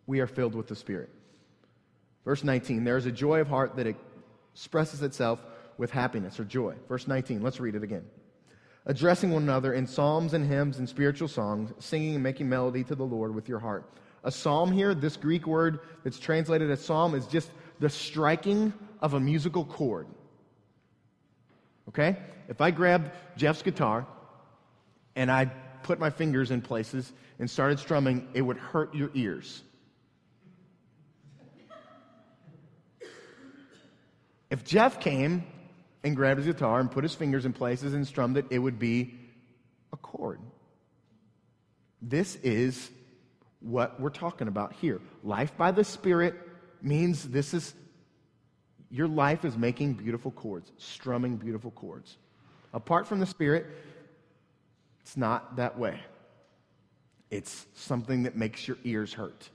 we 0.05 0.19
are 0.19 0.27
filled 0.27 0.53
with 0.53 0.67
the 0.67 0.75
Spirit. 0.75 1.09
Verse 2.23 2.43
19, 2.43 2.83
there 2.83 2.95
is 2.95 3.07
a 3.07 3.11
joy 3.11 3.41
of 3.41 3.47
heart 3.47 3.75
that 3.77 3.87
expresses 4.53 5.01
itself 5.01 5.39
with 5.79 5.89
happiness 5.89 6.39
or 6.39 6.43
joy. 6.43 6.75
Verse 6.87 7.07
19, 7.07 7.41
let's 7.41 7.59
read 7.59 7.73
it 7.73 7.81
again. 7.81 8.05
Addressing 8.85 9.31
one 9.31 9.41
another 9.41 9.73
in 9.73 9.87
psalms 9.87 10.35
and 10.35 10.47
hymns 10.47 10.77
and 10.77 10.87
spiritual 10.87 11.27
songs, 11.27 11.73
singing 11.83 12.13
and 12.13 12.23
making 12.23 12.49
melody 12.49 12.83
to 12.83 12.93
the 12.93 13.03
Lord 13.03 13.33
with 13.33 13.49
your 13.49 13.57
heart. 13.57 13.83
A 14.27 14.31
psalm 14.31 14.73
here, 14.73 14.93
this 14.93 15.15
Greek 15.15 15.47
word 15.47 15.79
that's 16.03 16.19
translated 16.19 16.69
as 16.69 16.83
psalm, 16.83 17.15
is 17.15 17.25
just 17.27 17.49
the 17.79 17.89
striking 17.89 18.73
of 19.01 19.13
a 19.13 19.21
musical 19.21 19.63
chord. 19.63 20.05
Okay? 21.87 22.17
If 22.49 22.59
I 22.59 22.71
grabbed 22.71 23.09
Jeff's 23.37 23.61
guitar 23.61 24.05
and 25.15 25.31
I 25.31 25.45
put 25.81 25.97
my 25.97 26.09
fingers 26.09 26.51
in 26.51 26.61
places 26.61 27.13
and 27.39 27.49
started 27.49 27.79
strumming, 27.79 28.27
it 28.33 28.41
would 28.41 28.57
hurt 28.57 28.93
your 28.93 29.11
ears. 29.13 29.63
If 34.49 34.65
Jeff 34.65 34.99
came 34.99 35.45
and 36.03 36.17
grabbed 36.17 36.39
his 36.39 36.47
guitar 36.47 36.81
and 36.81 36.91
put 36.91 37.05
his 37.05 37.15
fingers 37.15 37.45
in 37.45 37.53
places 37.53 37.93
and 37.93 38.05
strummed 38.05 38.35
it, 38.35 38.45
it 38.49 38.59
would 38.59 38.77
be 38.77 39.17
a 39.93 39.97
chord. 39.97 40.41
This 42.01 42.35
is 42.43 42.91
what 43.59 43.99
we're 43.99 44.09
talking 44.09 44.47
about 44.47 44.73
here. 44.73 45.01
Life 45.23 45.55
by 45.57 45.71
the 45.71 45.83
Spirit 45.83 46.35
means 46.81 47.27
this 47.27 47.53
is 47.53 47.73
your 48.89 49.07
life 49.07 49.43
is 49.43 49.57
making 49.57 49.95
beautiful 49.95 50.31
chords, 50.31 50.71
strumming 50.77 51.35
beautiful 51.35 51.71
chords. 51.71 52.17
Apart 52.73 53.07
from 53.07 53.19
the 53.19 53.25
Spirit, 53.25 53.65
it's 55.01 55.17
not 55.17 55.57
that 55.57 55.77
way. 55.77 55.99
It's 57.29 57.65
something 57.73 58.23
that 58.23 58.37
makes 58.37 58.67
your 58.67 58.77
ears 58.83 59.13
hurt 59.13 59.49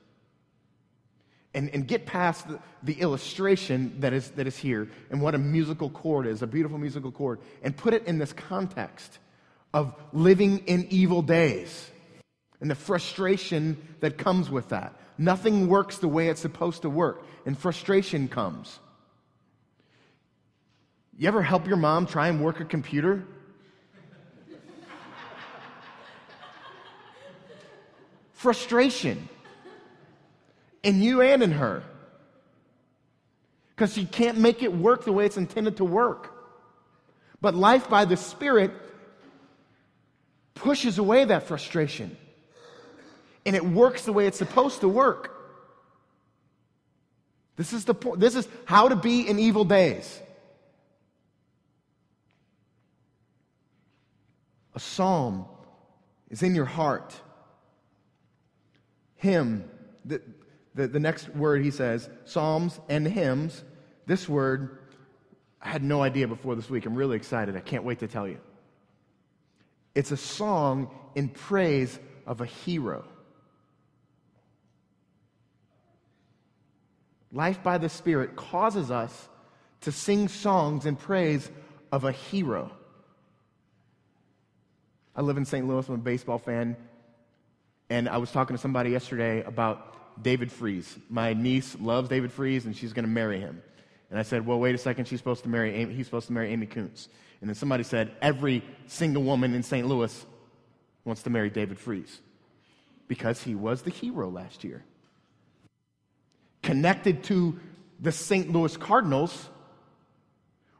and, 1.54 1.70
and 1.70 1.86
get 1.86 2.06
past 2.06 2.48
the, 2.48 2.58
the, 2.82 2.94
illustration 2.94 3.94
that 4.00 4.12
is, 4.12 4.30
that 4.32 4.46
is 4.46 4.56
here 4.56 4.88
and 5.10 5.20
what 5.20 5.34
a 5.34 5.38
musical 5.38 5.90
chord 5.90 6.26
is, 6.26 6.42
a 6.42 6.46
beautiful 6.46 6.78
musical 6.78 7.10
chord, 7.10 7.40
and 7.62 7.76
put 7.76 7.94
it 7.94 8.06
in 8.06 8.18
this 8.18 8.32
context 8.32 9.18
of 9.74 9.94
living 10.12 10.58
in 10.66 10.86
evil 10.90 11.22
days 11.22 11.90
and 12.62 12.70
the 12.70 12.76
frustration 12.76 13.76
that 14.00 14.16
comes 14.16 14.48
with 14.48 14.68
that. 14.68 14.96
Nothing 15.18 15.66
works 15.66 15.98
the 15.98 16.06
way 16.06 16.28
it's 16.28 16.40
supposed 16.40 16.82
to 16.82 16.88
work, 16.88 17.26
and 17.44 17.58
frustration 17.58 18.28
comes. 18.28 18.78
You 21.18 21.26
ever 21.26 21.42
help 21.42 21.66
your 21.66 21.76
mom 21.76 22.06
try 22.06 22.28
and 22.28 22.42
work 22.42 22.60
a 22.60 22.64
computer? 22.64 23.24
frustration 28.32 29.28
in 30.82 31.00
you 31.00 31.20
and 31.20 31.44
in 31.44 31.52
her. 31.52 31.84
Because 33.70 33.92
she 33.94 34.04
can't 34.04 34.38
make 34.38 34.64
it 34.64 34.72
work 34.72 35.04
the 35.04 35.12
way 35.12 35.26
it's 35.26 35.36
intended 35.36 35.76
to 35.76 35.84
work. 35.84 36.32
But 37.40 37.54
life 37.54 37.88
by 37.88 38.04
the 38.04 38.16
Spirit 38.16 38.72
pushes 40.54 40.98
away 40.98 41.24
that 41.24 41.44
frustration. 41.44 42.16
And 43.44 43.56
it 43.56 43.64
works 43.64 44.04
the 44.04 44.12
way 44.12 44.26
it's 44.26 44.38
supposed 44.38 44.80
to 44.80 44.88
work. 44.88 45.30
This 47.56 47.72
is 47.72 47.84
the. 47.84 47.94
This 48.16 48.34
is 48.34 48.48
how 48.64 48.88
to 48.88 48.96
be 48.96 49.28
in 49.28 49.38
evil 49.38 49.64
days. 49.64 50.20
A 54.74 54.80
psalm 54.80 55.44
is 56.30 56.42
in 56.42 56.54
your 56.54 56.64
heart. 56.64 57.14
Hymn, 59.16 59.68
the, 60.04 60.20
the, 60.74 60.88
the 60.88 60.98
next 60.98 61.28
word 61.28 61.62
he 61.62 61.70
says, 61.70 62.08
Psalms 62.24 62.80
and 62.88 63.06
hymns. 63.06 63.62
This 64.06 64.28
word, 64.28 64.78
I 65.60 65.68
had 65.68 65.82
no 65.82 66.02
idea 66.02 66.26
before 66.26 66.56
this 66.56 66.68
week. 66.68 66.86
I'm 66.86 66.94
really 66.94 67.16
excited. 67.16 67.54
I 67.54 67.60
can't 67.60 67.84
wait 67.84 68.00
to 68.00 68.08
tell 68.08 68.26
you. 68.26 68.38
It's 69.94 70.10
a 70.10 70.16
song 70.16 70.90
in 71.14 71.28
praise 71.28 71.98
of 72.26 72.40
a 72.40 72.46
hero. 72.46 73.04
Life 77.32 77.62
by 77.62 77.78
the 77.78 77.88
Spirit 77.88 78.36
causes 78.36 78.90
us 78.90 79.28
to 79.82 79.92
sing 79.92 80.28
songs 80.28 80.86
in 80.86 80.96
praise 80.96 81.50
of 81.90 82.04
a 82.04 82.12
hero. 82.12 82.70
I 85.16 85.22
live 85.22 85.36
in 85.36 85.44
St. 85.44 85.66
Louis. 85.66 85.86
I'm 85.88 85.94
a 85.94 85.98
baseball 85.98 86.38
fan. 86.38 86.76
And 87.90 88.08
I 88.08 88.18
was 88.18 88.30
talking 88.30 88.56
to 88.56 88.60
somebody 88.60 88.90
yesterday 88.90 89.42
about 89.42 90.22
David 90.22 90.52
Freese. 90.52 90.98
My 91.08 91.32
niece 91.32 91.76
loves 91.80 92.08
David 92.08 92.32
Freese, 92.32 92.64
and 92.64 92.76
she's 92.76 92.92
going 92.92 93.04
to 93.04 93.10
marry 93.10 93.40
him. 93.40 93.62
And 94.10 94.18
I 94.18 94.22
said, 94.22 94.46
well, 94.46 94.58
wait 94.58 94.74
a 94.74 94.78
second. 94.78 95.06
She's 95.06 95.20
supposed 95.20 95.42
to 95.44 95.48
marry 95.48 95.74
Amy, 95.74 95.94
he's 95.94 96.06
supposed 96.06 96.26
to 96.26 96.32
marry 96.32 96.52
Amy 96.52 96.66
Kuntz. 96.66 97.08
And 97.40 97.48
then 97.48 97.54
somebody 97.54 97.82
said, 97.82 98.12
every 98.22 98.62
single 98.86 99.22
woman 99.22 99.54
in 99.54 99.62
St. 99.62 99.86
Louis 99.86 100.26
wants 101.04 101.22
to 101.22 101.30
marry 101.30 101.50
David 101.50 101.78
Freese 101.78 102.20
because 103.08 103.42
he 103.42 103.54
was 103.54 103.82
the 103.82 103.90
hero 103.90 104.30
last 104.30 104.64
year. 104.64 104.84
Connected 106.62 107.24
to 107.24 107.58
the 108.00 108.12
St. 108.12 108.52
Louis 108.52 108.76
Cardinals 108.76 109.48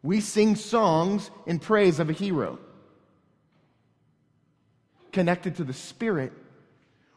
We 0.02 0.20
sing 0.20 0.56
songs 0.56 1.30
in 1.46 1.58
praise 1.58 2.00
of 2.00 2.10
a 2.10 2.12
hero. 2.12 2.58
Connected 5.12 5.56
to 5.56 5.64
the 5.64 5.72
Spirit, 5.72 6.32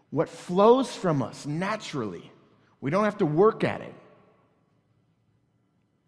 what 0.09 0.29
flows 0.29 0.93
from 0.93 1.21
us 1.21 1.45
naturally, 1.45 2.31
we 2.81 2.91
don't 2.91 3.05
have 3.05 3.17
to 3.19 3.25
work 3.25 3.63
at 3.63 3.81
it. 3.81 3.95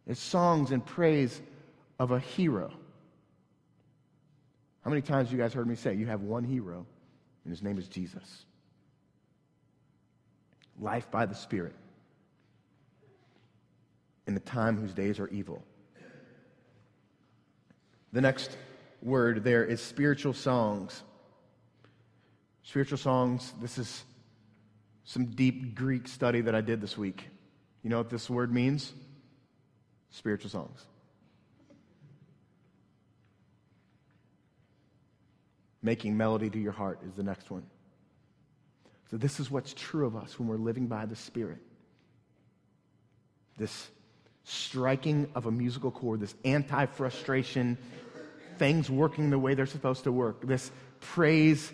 is 0.06 0.20
songs 0.20 0.72
in 0.72 0.82
praise 0.82 1.42
of 1.98 2.12
a 2.12 2.20
hero. 2.20 2.72
How 4.84 4.90
many 4.90 5.02
times 5.02 5.32
you 5.32 5.38
guys 5.38 5.54
heard 5.54 5.68
me 5.68 5.76
say 5.76 5.96
you 5.96 6.06
have 6.06 6.22
one 6.22 6.44
hero, 6.44 6.86
and 7.44 7.52
his 7.52 7.64
name 7.64 7.78
is 7.78 7.88
Jesus? 7.88 8.46
Life 10.80 11.10
by 11.10 11.26
the 11.26 11.36
Spirit 11.36 11.76
in 14.28 14.34
the 14.34 14.40
time 14.42 14.78
whose 14.78 14.94
days 14.94 15.20
are 15.20 15.30
evil. 15.30 15.64
The 18.12 18.22
next 18.22 18.58
word 19.02 19.44
there 19.44 19.64
is 19.64 19.82
spiritual 19.82 20.34
songs. 20.34 21.02
Spiritual 22.64 22.98
songs, 22.98 23.54
this 23.62 23.78
is 23.78 24.04
some 25.06 25.28
deep 25.28 25.74
Greek 25.74 26.08
study 26.08 26.42
that 26.42 26.54
I 26.54 26.62
did 26.62 26.82
this 26.82 26.98
week. 26.98 27.30
You 27.82 27.90
know 27.90 27.98
what 27.98 28.10
this 28.10 28.30
word 28.30 28.54
means? 28.54 28.94
Spiritual 30.10 30.50
songs. 30.50 30.86
Making 35.82 36.18
melody 36.18 36.50
to 36.50 36.60
your 36.60 36.74
heart 36.74 37.00
is 37.08 37.14
the 37.14 37.24
next 37.24 37.50
one. 37.50 37.64
So, 39.10 39.16
this 39.16 39.40
is 39.40 39.50
what's 39.50 39.74
true 39.74 40.06
of 40.06 40.18
us 40.18 40.38
when 40.38 40.50
we're 40.50 40.58
living 40.58 40.88
by 40.88 41.06
the 41.06 41.16
Spirit. 41.16 41.60
This 43.58 43.88
striking 44.50 45.30
of 45.36 45.46
a 45.46 45.52
musical 45.52 45.92
chord, 45.92 46.22
this 46.22 46.34
anti 46.46 46.86
frustration, 46.86 47.78
things 48.58 48.90
working 48.90 49.30
the 49.30 49.38
way 49.38 49.54
they're 49.54 49.66
supposed 49.66 50.06
to 50.06 50.12
work, 50.12 50.48
this 50.48 50.72
praise 51.02 51.72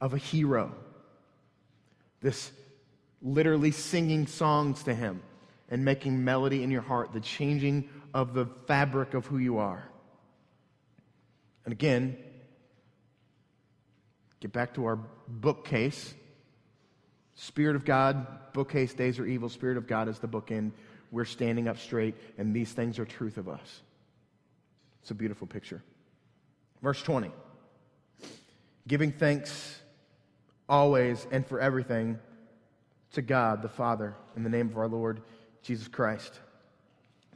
of 0.00 0.14
a 0.14 0.18
hero, 0.18 0.74
this 2.20 2.50
literally 3.22 3.70
singing 3.70 4.26
songs 4.26 4.82
to 4.82 4.94
him 4.94 5.22
and 5.68 5.84
making 5.84 6.24
melody 6.24 6.64
in 6.64 6.72
your 6.72 6.82
heart, 6.82 7.12
the 7.12 7.20
changing 7.20 7.88
of 8.12 8.34
the 8.34 8.46
fabric 8.66 9.14
of 9.14 9.24
who 9.26 9.38
you 9.38 9.58
are. 9.58 9.88
And 11.64 11.72
again, 11.72 12.16
get 14.40 14.52
back 14.52 14.74
to 14.74 14.86
our 14.86 14.98
bookcase. 15.28 16.14
Spirit 17.36 17.76
of 17.76 17.84
God, 17.84 18.26
bookcase, 18.52 18.92
days 18.92 19.20
are 19.20 19.26
evil. 19.26 19.48
Spirit 19.48 19.76
of 19.76 19.86
God 19.86 20.08
is 20.08 20.18
the 20.18 20.26
bookend 20.26 20.72
we're 21.10 21.24
standing 21.24 21.68
up 21.68 21.78
straight, 21.78 22.14
and 22.36 22.54
these 22.54 22.72
things 22.72 22.98
are 22.98 23.04
truth 23.04 23.38
of 23.38 23.48
us. 23.48 23.82
It's 25.02 25.10
a 25.10 25.14
beautiful 25.14 25.46
picture. 25.46 25.82
Verse 26.82 27.02
20 27.02 27.30
giving 28.86 29.12
thanks 29.12 29.78
always 30.66 31.26
and 31.30 31.46
for 31.46 31.60
everything 31.60 32.18
to 33.12 33.20
God 33.20 33.60
the 33.60 33.68
Father 33.68 34.14
in 34.34 34.42
the 34.42 34.48
name 34.48 34.68
of 34.68 34.78
our 34.78 34.88
Lord 34.88 35.20
Jesus 35.62 35.88
Christ. 35.88 36.40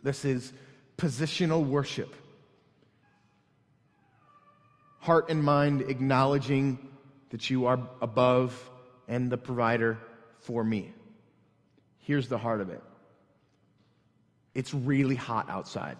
This 0.02 0.24
is 0.24 0.52
positional 0.96 1.64
worship. 1.66 2.14
Heart 5.00 5.30
and 5.30 5.42
mind 5.42 5.82
acknowledging 5.82 6.78
that 7.30 7.50
you 7.50 7.66
are 7.66 7.80
above 8.00 8.70
and 9.08 9.30
the 9.30 9.36
provider 9.36 9.98
for 10.40 10.64
me. 10.64 10.92
Here's 11.98 12.28
the 12.28 12.38
heart 12.38 12.60
of 12.60 12.70
it 12.70 12.82
it's 14.54 14.74
really 14.74 15.16
hot 15.16 15.48
outside. 15.48 15.96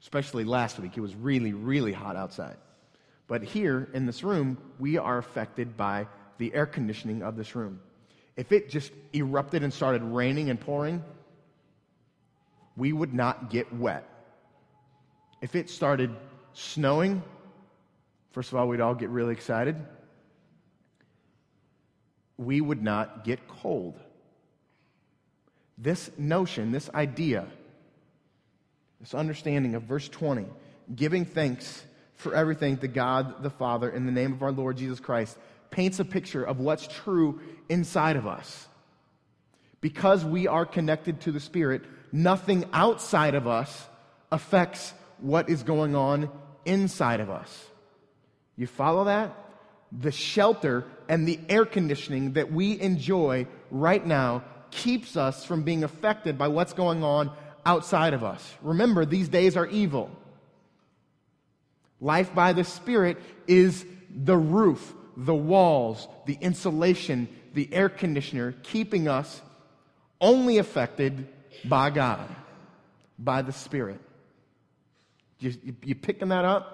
Especially 0.00 0.44
last 0.44 0.78
week, 0.78 0.96
it 0.96 1.00
was 1.00 1.14
really, 1.14 1.52
really 1.52 1.92
hot 1.92 2.16
outside. 2.16 2.56
But 3.26 3.42
here 3.42 3.88
in 3.92 4.06
this 4.06 4.22
room, 4.22 4.56
we 4.78 4.98
are 4.98 5.18
affected 5.18 5.76
by 5.76 6.06
the 6.38 6.54
air 6.54 6.66
conditioning 6.66 7.22
of 7.22 7.36
this 7.36 7.56
room. 7.56 7.80
If 8.36 8.52
it 8.52 8.68
just 8.68 8.92
erupted 9.14 9.62
and 9.62 9.72
started 9.72 10.02
raining 10.02 10.50
and 10.50 10.60
pouring, 10.60 11.02
we 12.76 12.92
would 12.92 13.14
not 13.14 13.50
get 13.50 13.72
wet. 13.72 14.08
If 15.40 15.54
it 15.56 15.70
started 15.70 16.14
snowing, 16.52 17.22
first 18.32 18.52
of 18.52 18.58
all, 18.58 18.68
we'd 18.68 18.80
all 18.80 18.94
get 18.94 19.08
really 19.08 19.32
excited. 19.32 19.76
We 22.36 22.60
would 22.60 22.82
not 22.82 23.24
get 23.24 23.48
cold. 23.48 23.98
This 25.78 26.10
notion, 26.16 26.72
this 26.72 26.88
idea, 26.94 27.46
this 29.00 29.14
understanding 29.14 29.74
of 29.74 29.82
verse 29.82 30.08
20, 30.08 30.46
giving 30.94 31.24
thanks 31.24 31.84
for 32.14 32.34
everything 32.34 32.78
to 32.78 32.88
God 32.88 33.42
the 33.42 33.50
Father 33.50 33.90
in 33.90 34.06
the 34.06 34.12
name 34.12 34.32
of 34.32 34.42
our 34.42 34.52
Lord 34.52 34.78
Jesus 34.78 35.00
Christ, 35.00 35.36
paints 35.70 36.00
a 36.00 36.04
picture 36.04 36.42
of 36.42 36.60
what's 36.60 36.86
true 36.86 37.40
inside 37.68 38.16
of 38.16 38.26
us. 38.26 38.66
Because 39.82 40.24
we 40.24 40.48
are 40.48 40.64
connected 40.64 41.20
to 41.22 41.32
the 41.32 41.40
Spirit, 41.40 41.82
nothing 42.10 42.64
outside 42.72 43.34
of 43.34 43.46
us 43.46 43.86
affects 44.32 44.94
what 45.18 45.50
is 45.50 45.62
going 45.62 45.94
on 45.94 46.30
inside 46.64 47.20
of 47.20 47.30
us. 47.30 47.66
You 48.56 48.66
follow 48.66 49.04
that? 49.04 49.36
The 49.92 50.12
shelter 50.12 50.84
and 51.08 51.28
the 51.28 51.38
air 51.48 51.64
conditioning 51.64 52.32
that 52.32 52.50
we 52.50 52.80
enjoy 52.80 53.46
right 53.70 54.04
now 54.04 54.42
keeps 54.70 55.16
us 55.16 55.44
from 55.44 55.62
being 55.62 55.84
affected 55.84 56.38
by 56.38 56.48
what's 56.48 56.72
going 56.72 57.02
on 57.02 57.30
outside 57.64 58.14
of 58.14 58.22
us. 58.22 58.54
Remember, 58.62 59.04
these 59.04 59.28
days 59.28 59.56
are 59.56 59.66
evil. 59.66 60.10
Life 62.00 62.34
by 62.34 62.52
the 62.52 62.64
Spirit 62.64 63.18
is 63.46 63.84
the 64.10 64.36
roof, 64.36 64.94
the 65.16 65.34
walls, 65.34 66.06
the 66.26 66.38
insulation, 66.40 67.28
the 67.54 67.72
air 67.72 67.88
conditioner, 67.88 68.52
keeping 68.62 69.08
us 69.08 69.40
only 70.20 70.58
affected 70.58 71.28
by 71.64 71.90
God, 71.90 72.28
by 73.18 73.42
the 73.42 73.52
Spirit. 73.52 74.00
You, 75.38 75.54
you 75.82 75.94
picking 75.94 76.28
that 76.28 76.44
up? 76.44 76.72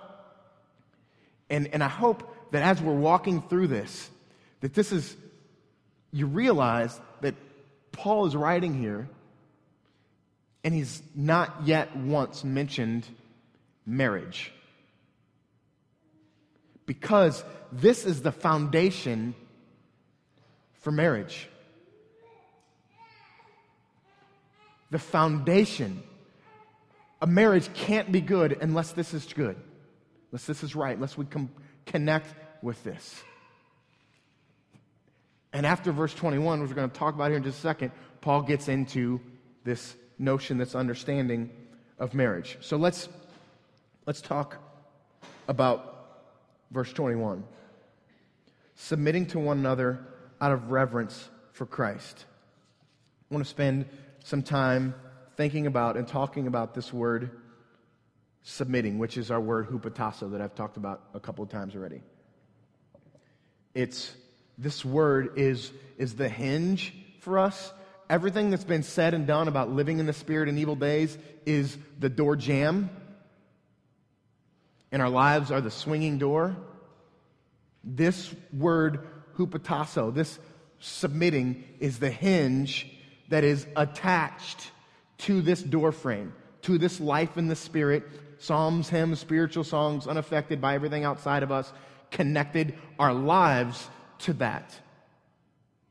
And, 1.50 1.68
and 1.68 1.82
I 1.82 1.88
hope 1.88 2.34
that 2.52 2.62
as 2.62 2.80
we're 2.80 2.94
walking 2.94 3.42
through 3.42 3.68
this, 3.68 4.10
that 4.60 4.74
this 4.74 4.92
is, 4.92 5.16
you 6.12 6.26
realize 6.26 7.00
that 7.20 7.34
Paul 7.92 8.26
is 8.26 8.34
writing 8.34 8.74
here, 8.74 9.08
and 10.64 10.74
he's 10.74 11.02
not 11.14 11.66
yet 11.66 11.94
once 11.96 12.42
mentioned 12.42 13.06
marriage. 13.86 14.52
Because 16.86 17.44
this 17.70 18.04
is 18.04 18.22
the 18.22 18.32
foundation 18.32 19.34
for 20.80 20.90
marriage. 20.90 21.48
The 24.90 24.98
foundation. 24.98 26.02
A 27.20 27.26
marriage 27.26 27.72
can't 27.72 28.10
be 28.10 28.20
good 28.20 28.58
unless 28.60 28.92
this 28.92 29.14
is 29.14 29.24
good, 29.32 29.56
unless 30.30 30.46
this 30.46 30.64
is 30.64 30.74
right, 30.74 30.94
unless 30.94 31.16
we 31.16 31.24
com- 31.24 31.50
connect 31.86 32.34
with 32.62 32.82
this. 32.82 33.22
And 35.52 35.66
after 35.66 35.92
verse 35.92 36.14
21, 36.14 36.60
which 36.60 36.70
we're 36.70 36.76
going 36.76 36.90
to 36.90 36.98
talk 36.98 37.14
about 37.14 37.28
here 37.28 37.36
in 37.36 37.42
just 37.42 37.58
a 37.58 37.60
second, 37.60 37.92
Paul 38.20 38.42
gets 38.42 38.68
into 38.68 39.20
this 39.64 39.94
notion, 40.18 40.58
this 40.58 40.74
understanding 40.74 41.50
of 41.98 42.14
marriage. 42.14 42.56
So 42.60 42.76
let's, 42.76 43.08
let's 44.06 44.20
talk 44.20 44.56
about 45.48 45.88
verse 46.70 46.92
21 46.92 47.44
submitting 48.74 49.26
to 49.26 49.38
one 49.38 49.58
another 49.58 50.04
out 50.40 50.50
of 50.50 50.70
reverence 50.70 51.28
for 51.52 51.66
Christ. 51.66 52.24
I 53.30 53.34
want 53.34 53.44
to 53.44 53.50
spend 53.50 53.86
some 54.24 54.42
time 54.42 54.94
thinking 55.36 55.66
about 55.66 55.96
and 55.96 56.08
talking 56.08 56.46
about 56.46 56.74
this 56.74 56.92
word 56.92 57.30
submitting, 58.42 58.98
which 58.98 59.16
is 59.16 59.30
our 59.30 59.40
word 59.40 59.68
hupotasso 59.68 60.32
that 60.32 60.40
I've 60.40 60.54
talked 60.54 60.76
about 60.76 61.02
a 61.14 61.20
couple 61.20 61.44
of 61.44 61.50
times 61.50 61.76
already. 61.76 62.02
It's 63.74 64.12
this 64.58 64.84
word 64.84 65.38
is, 65.38 65.72
is 65.98 66.14
the 66.14 66.28
hinge 66.28 66.94
for 67.20 67.38
us. 67.38 67.72
Everything 68.10 68.50
that's 68.50 68.64
been 68.64 68.82
said 68.82 69.14
and 69.14 69.26
done 69.26 69.48
about 69.48 69.70
living 69.70 69.98
in 69.98 70.06
the 70.06 70.12
Spirit 70.12 70.48
in 70.48 70.58
evil 70.58 70.76
days 70.76 71.16
is 71.46 71.76
the 71.98 72.08
door 72.08 72.36
jamb, 72.36 72.90
And 74.90 75.00
our 75.00 75.08
lives 75.08 75.50
are 75.50 75.60
the 75.60 75.70
swinging 75.70 76.18
door. 76.18 76.56
This 77.82 78.34
word, 78.52 79.06
hupotasso, 79.36 80.14
this 80.14 80.38
submitting, 80.78 81.64
is 81.80 81.98
the 81.98 82.10
hinge 82.10 82.86
that 83.28 83.44
is 83.44 83.66
attached 83.76 84.70
to 85.18 85.40
this 85.40 85.62
door 85.62 85.92
frame, 85.92 86.34
to 86.62 86.76
this 86.76 87.00
life 87.00 87.38
in 87.38 87.48
the 87.48 87.56
Spirit. 87.56 88.04
Psalms, 88.38 88.88
hymns, 88.88 89.20
spiritual 89.20 89.64
songs, 89.64 90.06
unaffected 90.06 90.60
by 90.60 90.74
everything 90.74 91.04
outside 91.04 91.42
of 91.42 91.50
us, 91.50 91.72
connected 92.10 92.74
our 92.98 93.14
lives 93.14 93.88
to 94.22 94.32
that. 94.34 94.78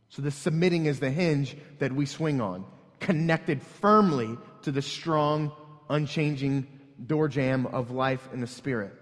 So 0.09 0.21
the 0.21 0.31
submitting 0.31 0.85
is 0.85 0.99
the 0.99 1.09
hinge 1.09 1.55
that 1.79 1.93
we 1.93 2.05
swing 2.05 2.41
on, 2.41 2.65
connected 2.99 3.61
firmly 3.61 4.37
to 4.63 4.71
the 4.71 4.81
strong, 4.81 5.51
unchanging 5.89 6.67
door 7.05 7.27
jamb 7.27 7.65
of 7.67 7.91
life 7.91 8.27
in 8.33 8.41
the 8.41 8.47
Spirit. 8.47 8.93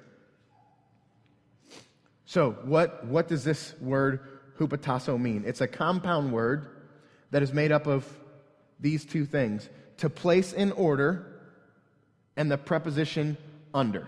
So, 2.25 2.51
what, 2.63 3.07
what 3.07 3.27
does 3.27 3.43
this 3.43 3.73
word 3.81 4.19
hupotasso 4.59 5.19
mean? 5.19 5.43
It's 5.47 5.61
a 5.61 5.67
compound 5.67 6.31
word 6.31 6.67
that 7.31 7.41
is 7.41 7.53
made 7.53 7.71
up 7.71 7.87
of 7.87 8.05
these 8.79 9.03
two 9.03 9.25
things 9.25 9.67
to 9.97 10.09
place 10.09 10.53
in 10.53 10.71
order 10.73 11.25
and 12.37 12.51
the 12.51 12.57
preposition 12.57 13.35
under. 13.73 14.07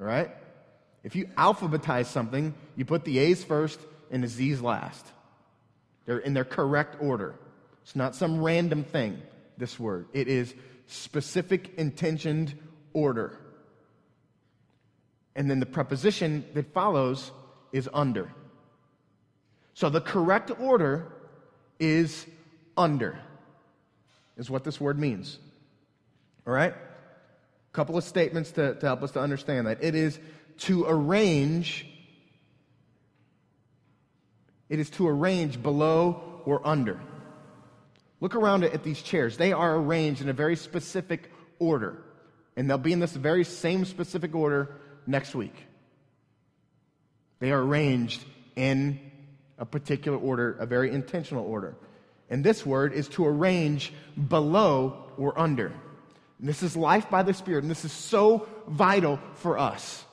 All 0.00 0.06
right? 0.06 0.30
If 1.04 1.14
you 1.14 1.26
alphabetize 1.38 2.06
something, 2.06 2.54
you 2.80 2.86
put 2.86 3.04
the 3.04 3.18
A's 3.18 3.44
first 3.44 3.78
and 4.10 4.24
the 4.24 4.26
Z's 4.26 4.62
last. 4.62 5.06
They're 6.06 6.16
in 6.16 6.32
their 6.32 6.46
correct 6.46 6.96
order. 6.98 7.34
It's 7.82 7.94
not 7.94 8.14
some 8.14 8.42
random 8.42 8.84
thing, 8.84 9.20
this 9.58 9.78
word. 9.78 10.06
It 10.14 10.28
is 10.28 10.54
specific, 10.86 11.74
intentioned 11.76 12.58
order. 12.94 13.38
And 15.36 15.50
then 15.50 15.60
the 15.60 15.66
preposition 15.66 16.42
that 16.54 16.72
follows 16.72 17.30
is 17.70 17.86
under. 17.92 18.32
So 19.74 19.90
the 19.90 20.00
correct 20.00 20.50
order 20.58 21.12
is 21.78 22.24
under, 22.78 23.18
is 24.38 24.48
what 24.48 24.64
this 24.64 24.80
word 24.80 24.98
means. 24.98 25.38
All 26.46 26.54
right? 26.54 26.72
A 26.72 27.74
couple 27.74 27.98
of 27.98 28.04
statements 28.04 28.52
to, 28.52 28.74
to 28.76 28.86
help 28.86 29.02
us 29.02 29.10
to 29.10 29.20
understand 29.20 29.66
that. 29.66 29.84
It 29.84 29.94
is 29.94 30.18
to 30.60 30.86
arrange, 30.88 31.86
it 34.70 34.78
is 34.78 34.88
to 34.90 35.06
arrange 35.06 35.62
below 35.62 36.42
or 36.46 36.66
under. 36.66 36.98
Look 38.20 38.34
around 38.34 38.64
at 38.64 38.82
these 38.82 39.02
chairs. 39.02 39.36
They 39.36 39.52
are 39.52 39.76
arranged 39.76 40.22
in 40.22 40.28
a 40.28 40.32
very 40.32 40.56
specific 40.56 41.30
order. 41.58 42.02
And 42.56 42.68
they'll 42.68 42.78
be 42.78 42.92
in 42.92 43.00
this 43.00 43.12
very 43.12 43.44
same 43.44 43.84
specific 43.84 44.34
order 44.34 44.76
next 45.06 45.34
week. 45.34 45.54
They 47.40 47.50
are 47.52 47.60
arranged 47.60 48.24
in 48.56 49.00
a 49.58 49.64
particular 49.64 50.18
order, 50.18 50.56
a 50.58 50.66
very 50.66 50.90
intentional 50.92 51.44
order. 51.44 51.76
And 52.28 52.44
this 52.44 52.64
word 52.64 52.92
is 52.92 53.08
to 53.08 53.26
arrange 53.26 53.92
below 54.28 55.10
or 55.16 55.38
under. 55.38 55.72
And 56.38 56.48
this 56.48 56.62
is 56.62 56.76
life 56.76 57.10
by 57.10 57.22
the 57.22 57.34
Spirit, 57.34 57.64
and 57.64 57.70
this 57.70 57.84
is 57.84 57.92
so 57.92 58.46
vital 58.68 59.18
for 59.34 59.58
us. 59.58 60.04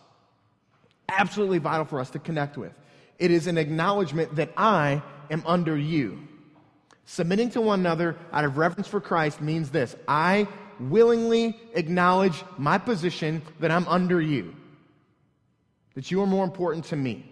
Absolutely 1.10 1.60
vital 1.60 1.86
for 1.86 2.00
us 2.00 2.10
to 2.12 2.20
connect 2.20 2.58
with. 2.58 2.74
It 3.20 3.32
is 3.32 3.48
an 3.48 3.58
acknowledgement 3.58 4.36
that 4.36 4.52
I 4.58 5.02
am 5.30 5.44
under 5.46 5.78
you. 5.78 6.20
Submitting 7.06 7.50
to 7.52 7.62
one 7.62 7.80
another 7.80 8.16
out 8.34 8.46
of 8.46 8.58
reverence 8.58 8.88
for 8.88 9.00
Christ 9.00 9.42
means 9.42 9.70
this 9.70 9.96
I 10.08 10.48
willingly 10.80 11.60
acknowledge 11.74 12.44
my 12.58 12.78
position 12.78 13.42
that 13.60 13.72
I'm 13.72 13.88
under 13.88 14.22
you, 14.22 14.56
that 15.96 16.12
you 16.12 16.22
are 16.22 16.28
more 16.28 16.44
important 16.44 16.86
to 16.86 16.96
me. 16.96 17.32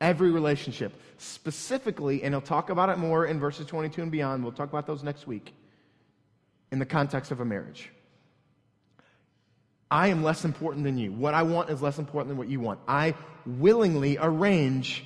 Every 0.00 0.30
relationship, 0.30 0.98
specifically, 1.18 2.22
and 2.22 2.32
he'll 2.32 2.40
talk 2.40 2.70
about 2.70 2.88
it 2.88 2.96
more 2.96 3.26
in 3.26 3.38
verses 3.38 3.66
22 3.66 4.00
and 4.00 4.10
beyond. 4.10 4.42
We'll 4.42 4.52
talk 4.52 4.70
about 4.70 4.86
those 4.86 5.02
next 5.02 5.26
week 5.26 5.52
in 6.72 6.78
the 6.78 6.86
context 6.86 7.30
of 7.30 7.40
a 7.40 7.44
marriage. 7.44 7.90
I 9.90 10.08
am 10.08 10.22
less 10.22 10.44
important 10.44 10.84
than 10.84 10.96
you. 10.96 11.12
What 11.12 11.34
I 11.34 11.42
want 11.42 11.68
is 11.68 11.82
less 11.82 11.98
important 11.98 12.28
than 12.28 12.38
what 12.38 12.48
you 12.48 12.60
want. 12.60 12.80
I 12.86 13.14
willingly 13.44 14.16
arrange, 14.18 15.04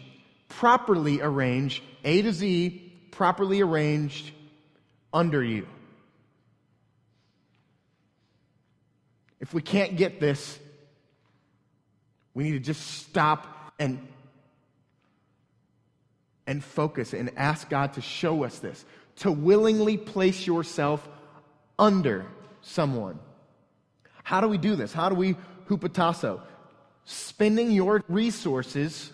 properly 0.49 1.21
arranged, 1.21 1.83
A 2.05 2.23
to 2.23 2.33
Z, 2.33 2.93
properly 3.11 3.61
arranged 3.61 4.33
under 5.13 5.43
you. 5.43 5.67
If 9.41 9.53
we 9.53 9.63
can't 9.63 9.97
get 9.97 10.21
this, 10.21 10.59
we 12.33 12.45
need 12.45 12.53
to 12.53 12.61
just 12.61 12.83
stop 12.83 13.73
and 13.79 14.09
and 16.47 16.63
focus 16.63 17.15
and 17.15 17.31
ask 17.37 17.69
God 17.71 17.95
to 17.95 18.01
show 18.01 18.45
us 18.45 18.59
this, 18.59 18.85
to 19.17 19.33
willingly 19.33 19.97
place 19.97 20.47
yourself 20.47 21.07
under 21.79 22.27
someone. 22.61 23.19
How 24.23 24.41
do 24.41 24.49
we 24.49 24.59
do 24.59 24.77
this? 24.77 24.93
How 24.93 25.09
do 25.09 25.15
we 25.15 25.37
hupotasso? 25.69 26.41
Spending 27.05 27.71
your 27.71 28.03
resources 28.09 29.13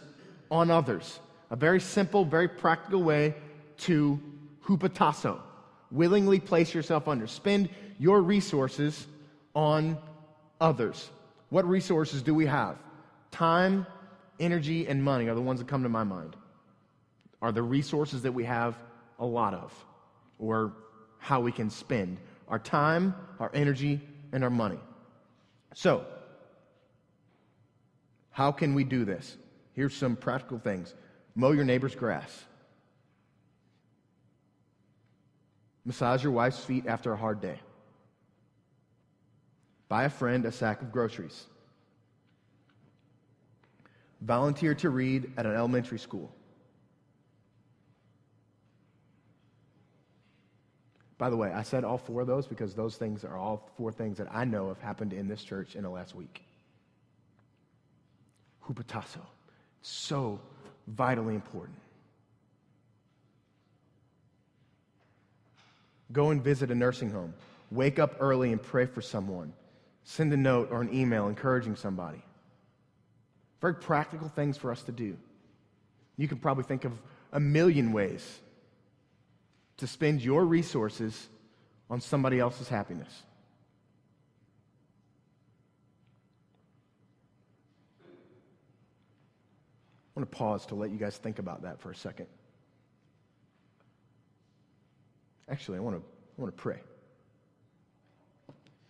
on 0.51 0.71
others. 0.71 1.21
A 1.51 1.57
very 1.57 1.81
simple, 1.81 2.25
very 2.25 2.49
practical 2.49 3.03
way 3.03 3.35
to 3.79 4.21
hupotasso. 4.65 5.41
Willingly 5.91 6.39
place 6.39 6.73
yourself 6.73 7.09
under. 7.09 7.27
Spend 7.27 7.69
your 7.99 8.23
resources 8.23 9.07
on 9.55 9.99
others. 10.61 11.11
What 11.49 11.69
resources 11.69 12.23
do 12.23 12.35
we 12.35 12.47
have? 12.47 12.77
Time, 13.31 13.87
energy, 14.39 14.87
and 14.87 15.03
money 15.03 15.29
are 15.29 15.35
the 15.35 15.41
ones 15.41 15.61
that 15.61 15.69
come 15.69 15.83
to 15.83 15.89
my 15.89 16.05
mind. 16.05 16.37
Are 17.43 17.53
the 17.53 17.63
resources 17.63 18.23
that 18.23 18.33
we 18.33 18.45
have 18.45 18.77
a 19.19 19.27
lot 19.27 19.55
of, 19.55 19.73
or 20.39 20.73
how 21.19 21.41
we 21.41 21.53
can 21.53 21.71
spend 21.71 22.19
our 22.51 22.59
time, 22.59 23.15
our 23.39 23.51
energy, 23.55 24.01
and 24.33 24.43
our 24.43 24.51
money. 24.51 24.79
So, 25.75 26.05
how 28.33 28.51
can 28.51 28.75
we 28.75 28.85
do 28.85 29.05
this? 29.05 29.37
Here's 29.75 29.95
some 29.95 30.17
practical 30.17 30.59
things 30.59 30.95
mow 31.35 31.53
your 31.53 31.65
neighbor's 31.65 31.95
grass, 31.95 32.45
massage 35.85 36.23
your 36.23 36.33
wife's 36.33 36.63
feet 36.65 36.87
after 36.87 37.13
a 37.13 37.17
hard 37.17 37.41
day, 37.41 37.59
buy 39.89 40.05
a 40.05 40.11
friend 40.11 40.45
a 40.45 40.53
sack 40.53 40.83
of 40.83 40.93
groceries, 40.93 41.47
volunteer 44.21 44.75
to 44.75 44.91
read 44.91 45.33
at 45.37 45.47
an 45.47 45.55
elementary 45.55 45.99
school. 45.99 46.33
By 51.17 51.29
the 51.29 51.37
way, 51.37 51.53
I 51.53 51.63
said 51.63 51.85
all 51.85 51.99
four 51.99 52.23
of 52.23 52.27
those 52.27 52.47
because 52.47 52.75
those 52.75 52.97
things 52.97 53.27
are 53.27 53.37
all 53.37 53.69
four 53.77 53.93
things 53.93 54.17
that 54.17 54.29
I 54.33 54.47
know 54.47 54.69
have 54.69 54.81
happened 54.81 55.13
in 55.13 55.29
this 55.29 55.45
church 55.45 55.77
in 55.77 55.83
the 55.83 55.91
last 55.91 56.15
week. 56.15 56.43
Hupotasso. 58.67 59.21
So 59.83 60.41
vitally 60.87 61.35
important. 61.35 61.79
Go 66.13 66.31
and 66.31 66.43
visit 66.43 66.71
a 66.71 66.75
nursing 66.75 67.11
home. 67.11 67.35
Wake 67.71 67.99
up 67.99 68.17
early 68.21 68.53
and 68.53 68.61
pray 68.61 68.87
for 68.87 69.01
someone. 69.01 69.53
Send 70.03 70.33
a 70.33 70.37
note 70.37 70.69
or 70.73 70.81
an 70.81 70.93
email 70.93 71.29
encouraging 71.29 71.77
somebody. 71.77 72.23
Very 73.61 73.75
practical 73.75 74.29
things 74.29 74.57
for 74.57 74.73
us 74.73 74.83
to 74.85 74.93
do. 74.93 75.17
You 76.17 76.27
can 76.27 76.39
probably 76.39 76.65
think 76.65 76.85
of 76.85 76.93
a 77.33 77.41
million 77.41 77.93
ways 77.93 78.41
to 79.77 79.87
spend 79.87 80.21
your 80.21 80.45
resources 80.45 81.29
on 81.89 82.01
somebody 82.01 82.39
else's 82.39 82.69
happiness. 82.69 83.23
I 90.21 90.23
want 90.23 90.33
to 90.33 90.37
pause 90.37 90.67
to 90.67 90.75
let 90.75 90.91
you 90.91 90.99
guys 90.99 91.17
think 91.17 91.39
about 91.39 91.63
that 91.63 91.81
for 91.81 91.91
a 91.91 91.95
second. 91.95 92.27
Actually, 95.49 95.79
I 95.79 95.81
want 95.81 95.97
to, 95.97 96.03
I 96.03 96.43
want 96.43 96.55
to 96.55 96.63
pray. 96.63 96.79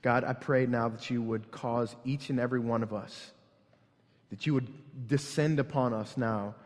God, 0.02 0.24
I 0.24 0.32
pray 0.32 0.66
now 0.66 0.88
that 0.88 1.08
you 1.08 1.22
would 1.22 1.52
cause 1.52 1.94
each 2.04 2.30
and 2.30 2.40
every 2.40 2.58
one 2.58 2.82
of 2.82 2.92
us, 2.92 3.30
that 4.30 4.44
you 4.44 4.54
would 4.54 4.66
descend 5.06 5.60
upon 5.60 5.94
us 5.94 6.16
now 6.16 6.56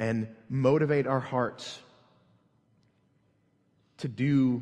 and 0.00 0.26
motivate 0.48 1.06
our 1.06 1.20
hearts 1.20 1.78
to 3.98 4.08
do 4.08 4.60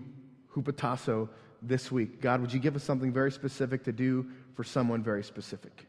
hupotasso 0.55 1.27
this 1.63 1.91
week. 1.91 2.21
God, 2.21 2.43
would 2.43 2.53
you 2.53 2.61
give 2.61 2.77
us 2.77 2.85
something 2.85 3.15
very 3.15 3.33
specific 3.33 3.85
to 3.85 3.93
do 3.93 4.27
for 4.57 4.63
someone 4.63 5.03
very 5.03 5.25
specific? 5.25 5.87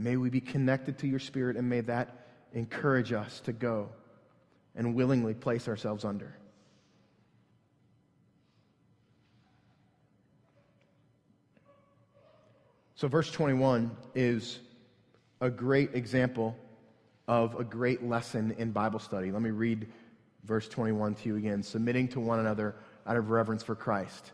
May 0.00 0.16
we 0.16 0.30
be 0.30 0.40
connected 0.40 0.96
to 0.98 1.08
your 1.08 1.18
spirit 1.18 1.56
and 1.56 1.68
may 1.68 1.80
that 1.80 2.26
encourage 2.54 3.12
us 3.12 3.40
to 3.40 3.52
go 3.52 3.90
and 4.76 4.94
willingly 4.94 5.34
place 5.34 5.66
ourselves 5.66 6.04
under. 6.04 6.36
So, 12.94 13.08
verse 13.08 13.30
21 13.30 13.90
is 14.14 14.60
a 15.40 15.50
great 15.50 15.94
example 15.94 16.56
of 17.26 17.56
a 17.56 17.64
great 17.64 18.04
lesson 18.04 18.54
in 18.56 18.70
Bible 18.70 19.00
study. 19.00 19.32
Let 19.32 19.42
me 19.42 19.50
read 19.50 19.88
verse 20.44 20.68
21 20.68 21.16
to 21.16 21.28
you 21.28 21.36
again 21.36 21.62
submitting 21.62 22.08
to 22.08 22.20
one 22.20 22.38
another 22.38 22.76
out 23.04 23.16
of 23.16 23.30
reverence 23.30 23.64
for 23.64 23.74
Christ. 23.74 24.32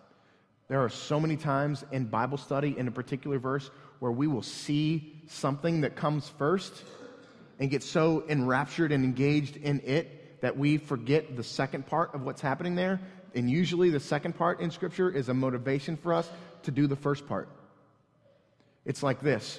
There 0.69 0.83
are 0.83 0.89
so 0.89 1.21
many 1.21 1.37
times 1.37 1.85
in 1.93 2.07
Bible 2.07 2.39
study, 2.39 2.77
in 2.79 2.89
a 2.89 2.91
particular 2.91 3.39
verse, 3.39 3.71
where 4.05 4.12
we 4.12 4.26
will 4.26 4.42
see 4.42 5.22
something 5.28 5.80
that 5.80 5.96
comes 5.96 6.28
first 6.28 6.84
and 7.59 7.70
get 7.70 7.82
so 7.82 8.22
enraptured 8.28 8.92
and 8.92 9.02
engaged 9.02 9.57
in 9.57 9.80
it 9.80 10.42
that 10.42 10.59
we 10.59 10.76
forget 10.76 11.38
the 11.38 11.42
second 11.42 11.86
part 11.86 12.14
of 12.14 12.20
what's 12.20 12.42
happening 12.42 12.74
there. 12.74 13.00
And 13.34 13.50
usually 13.50 13.88
the 13.88 13.98
second 13.98 14.36
part 14.36 14.61
in 14.61 14.70
Scripture 14.70 15.11
is 15.11 15.30
a 15.30 15.32
motivation 15.32 15.96
for 15.96 16.12
us 16.12 16.28
to 16.64 16.70
do 16.70 16.86
the 16.86 16.96
first 16.96 17.26
part. 17.26 17.48
It's 18.84 19.02
like 19.02 19.22
this 19.22 19.59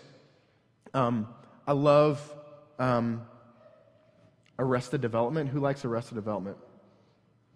um, 0.94 1.28
I 1.66 1.72
love 1.72 2.22
um, 2.78 3.24
Arrested 4.60 5.02
Development. 5.02 5.50
Who 5.50 5.60
likes 5.60 5.86
Arrested 5.86 6.14
Development? 6.14 6.58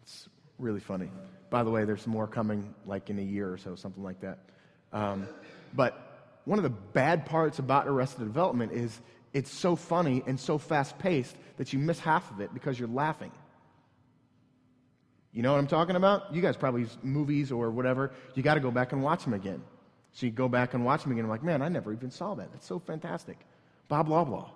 It's 0.01 0.27
really 0.57 0.79
funny. 0.79 1.11
By 1.51 1.61
the 1.61 1.69
way, 1.69 1.85
there's 1.85 2.07
more 2.07 2.25
coming 2.25 2.73
like 2.87 3.11
in 3.11 3.19
a 3.19 3.21
year 3.21 3.53
or 3.53 3.59
so, 3.59 3.75
something 3.75 4.01
like 4.01 4.21
that. 4.21 4.39
Um, 4.91 5.27
but 5.75 6.08
one 6.49 6.57
of 6.57 6.63
the 6.63 6.71
bad 6.71 7.27
parts 7.27 7.59
about 7.59 7.87
Arrested 7.87 8.23
Development 8.23 8.71
is 8.71 8.99
it's 9.33 9.51
so 9.51 9.75
funny 9.75 10.23
and 10.25 10.39
so 10.39 10.57
fast 10.57 10.97
paced 10.97 11.35
that 11.57 11.71
you 11.73 11.77
miss 11.77 11.99
half 11.99 12.31
of 12.31 12.39
it 12.41 12.51
because 12.55 12.79
you're 12.79 12.89
laughing. 12.89 13.31
You 15.31 15.43
know 15.43 15.51
what 15.51 15.59
I'm 15.59 15.67
talking 15.67 15.95
about? 15.95 16.33
You 16.33 16.41
guys 16.41 16.57
probably 16.57 16.87
movies 17.03 17.51
or 17.51 17.69
whatever, 17.69 18.13
you 18.33 18.41
got 18.41 18.55
to 18.55 18.61
go 18.61 18.71
back 18.71 18.93
and 18.93 19.03
watch 19.03 19.25
them 19.25 19.35
again. 19.35 19.61
So 20.11 20.25
you 20.25 20.31
go 20.31 20.47
back 20.49 20.73
and 20.73 20.83
watch 20.83 21.03
them 21.03 21.11
again. 21.11 21.25
I'm 21.25 21.29
like, 21.29 21.43
man, 21.43 21.61
I 21.61 21.69
never 21.69 21.93
even 21.93 22.09
saw 22.09 22.33
that. 22.33 22.51
That's 22.51 22.65
so 22.65 22.79
fantastic. 22.79 23.37
Blah, 23.87 24.01
blah, 24.01 24.23
blah. 24.23 24.49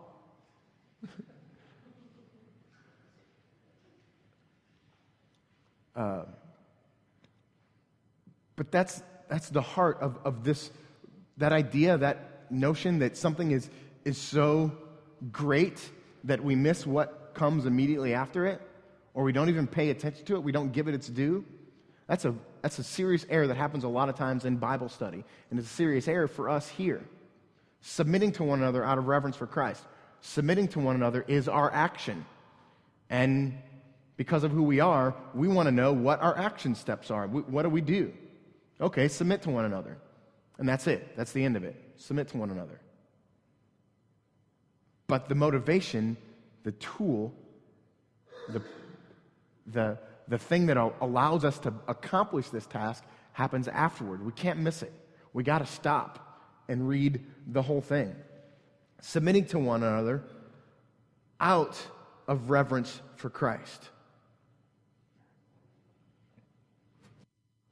uh, 5.96 6.24
but 8.56 8.72
that's, 8.72 9.04
that's 9.30 9.50
the 9.50 9.62
heart 9.62 10.00
of, 10.02 10.18
of 10.26 10.44
this, 10.44 10.72
that 11.38 11.52
idea, 11.52 11.98
that 11.98 12.52
notion 12.52 13.00
that 13.00 13.18
something 13.18 13.52
is, 13.52 13.70
is 14.06 14.18
so 14.18 14.72
great 15.32 15.80
that 16.24 16.44
we 16.44 16.56
miss 16.56 16.86
what 16.86 17.32
comes 17.34 17.66
immediately 17.66 18.14
after 18.14 18.46
it 18.46 18.62
or 19.14 19.24
we 19.24 19.32
don't 19.32 19.50
even 19.50 19.68
pay 19.68 19.90
attention 19.90 20.26
to 20.26 20.36
it, 20.36 20.44
we 20.44 20.52
don't 20.52 20.72
give 20.72 20.88
it 20.88 20.94
its 20.94 21.08
due, 21.08 21.46
that's 22.08 22.26
a, 22.26 22.36
that's 22.62 22.80
a 22.80 22.84
serious 22.84 23.26
error 23.30 23.48
that 23.48 23.58
happens 23.58 23.84
a 23.84 23.88
lot 23.88 24.10
of 24.10 24.16
times 24.16 24.46
in 24.46 24.58
Bible 24.58 24.90
study. 24.90 25.24
And 25.50 25.60
it's 25.60 25.70
a 25.70 25.74
serious 25.74 26.08
error 26.08 26.28
for 26.28 26.50
us 26.50 26.68
here. 26.68 27.02
Submitting 27.82 28.32
to 28.34 28.44
one 28.44 28.62
another 28.62 28.84
out 28.84 28.98
of 28.98 29.08
reverence 29.08 29.36
for 29.36 29.48
Christ. 29.48 29.84
Submitting 30.22 30.68
to 30.70 30.80
one 30.80 30.96
another 30.96 31.26
is 31.28 31.48
our 31.48 31.72
action. 31.74 32.26
And 33.10 33.58
because 34.18 34.44
of 34.44 34.52
who 34.52 34.64
we 34.64 34.80
are, 34.80 35.16
we 35.34 35.48
want 35.48 35.68
to 35.68 35.72
know 35.72 35.92
what 35.92 36.22
our 36.22 36.38
action 36.38 36.76
steps 36.76 37.12
are. 37.12 37.28
What 37.28 37.64
do 37.64 37.70
we 37.70 37.82
do? 37.82 38.14
Okay, 38.80 39.08
submit 39.08 39.42
to 39.44 39.50
one 39.50 39.66
another. 39.66 39.98
And 40.58 40.70
that's 40.70 40.88
it. 40.88 41.16
That's 41.18 41.32
the 41.32 41.44
end 41.44 41.56
of 41.56 41.64
it. 41.64 41.76
Submit 41.98 42.28
to 42.30 42.38
one 42.38 42.50
another. 42.50 42.80
But 45.08 45.30
the 45.30 45.36
motivation, 45.36 46.18
the 46.64 46.72
tool, 46.74 47.34
the 48.50 48.62
the, 49.68 49.98
the 50.28 50.38
thing 50.38 50.68
that 50.68 50.78
allows 51.02 51.46
us 51.46 51.60
to 51.60 51.74
accomplish 51.88 52.50
this 52.50 52.66
task 52.66 53.04
happens 53.34 53.68
afterward. 53.68 54.26
We 54.26 54.32
can't 54.32 54.60
miss 54.60 54.84
it. 54.84 54.94
We 55.34 55.44
got 55.44 55.60
to 55.60 55.66
stop 55.66 56.40
and 56.68 56.88
read 56.88 57.26
the 57.48 57.62
whole 57.62 57.82
thing. 57.82 58.16
Submitting 59.02 59.46
to 59.48 59.60
one 59.60 59.84
another 59.84 60.24
out 61.40 61.80
of 62.28 62.50
reverence 62.50 63.02
for 63.16 63.30
Christ. 63.30 63.90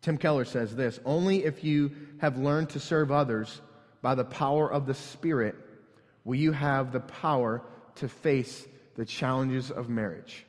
Tim 0.02 0.18
Keller 0.18 0.46
says 0.46 0.76
this 0.76 1.00
Only 1.06 1.46
if 1.46 1.64
you 1.64 1.92
have 2.20 2.38
learned 2.38 2.70
to 2.72 2.80
serve 2.80 3.12
others 3.12 3.62
by 4.02 4.16
the 4.16 4.26
power 4.26 4.72
of 4.72 4.86
the 4.86 4.94
Spirit 4.94 5.56
will 6.24 6.36
you 6.38 6.52
have 6.52 6.92
the 6.92 7.00
power 7.00 7.62
to 7.96 8.08
face 8.08 8.68
the 8.96 9.06
challenges 9.06 9.72
of 9.72 9.90
marriage. 9.90 10.46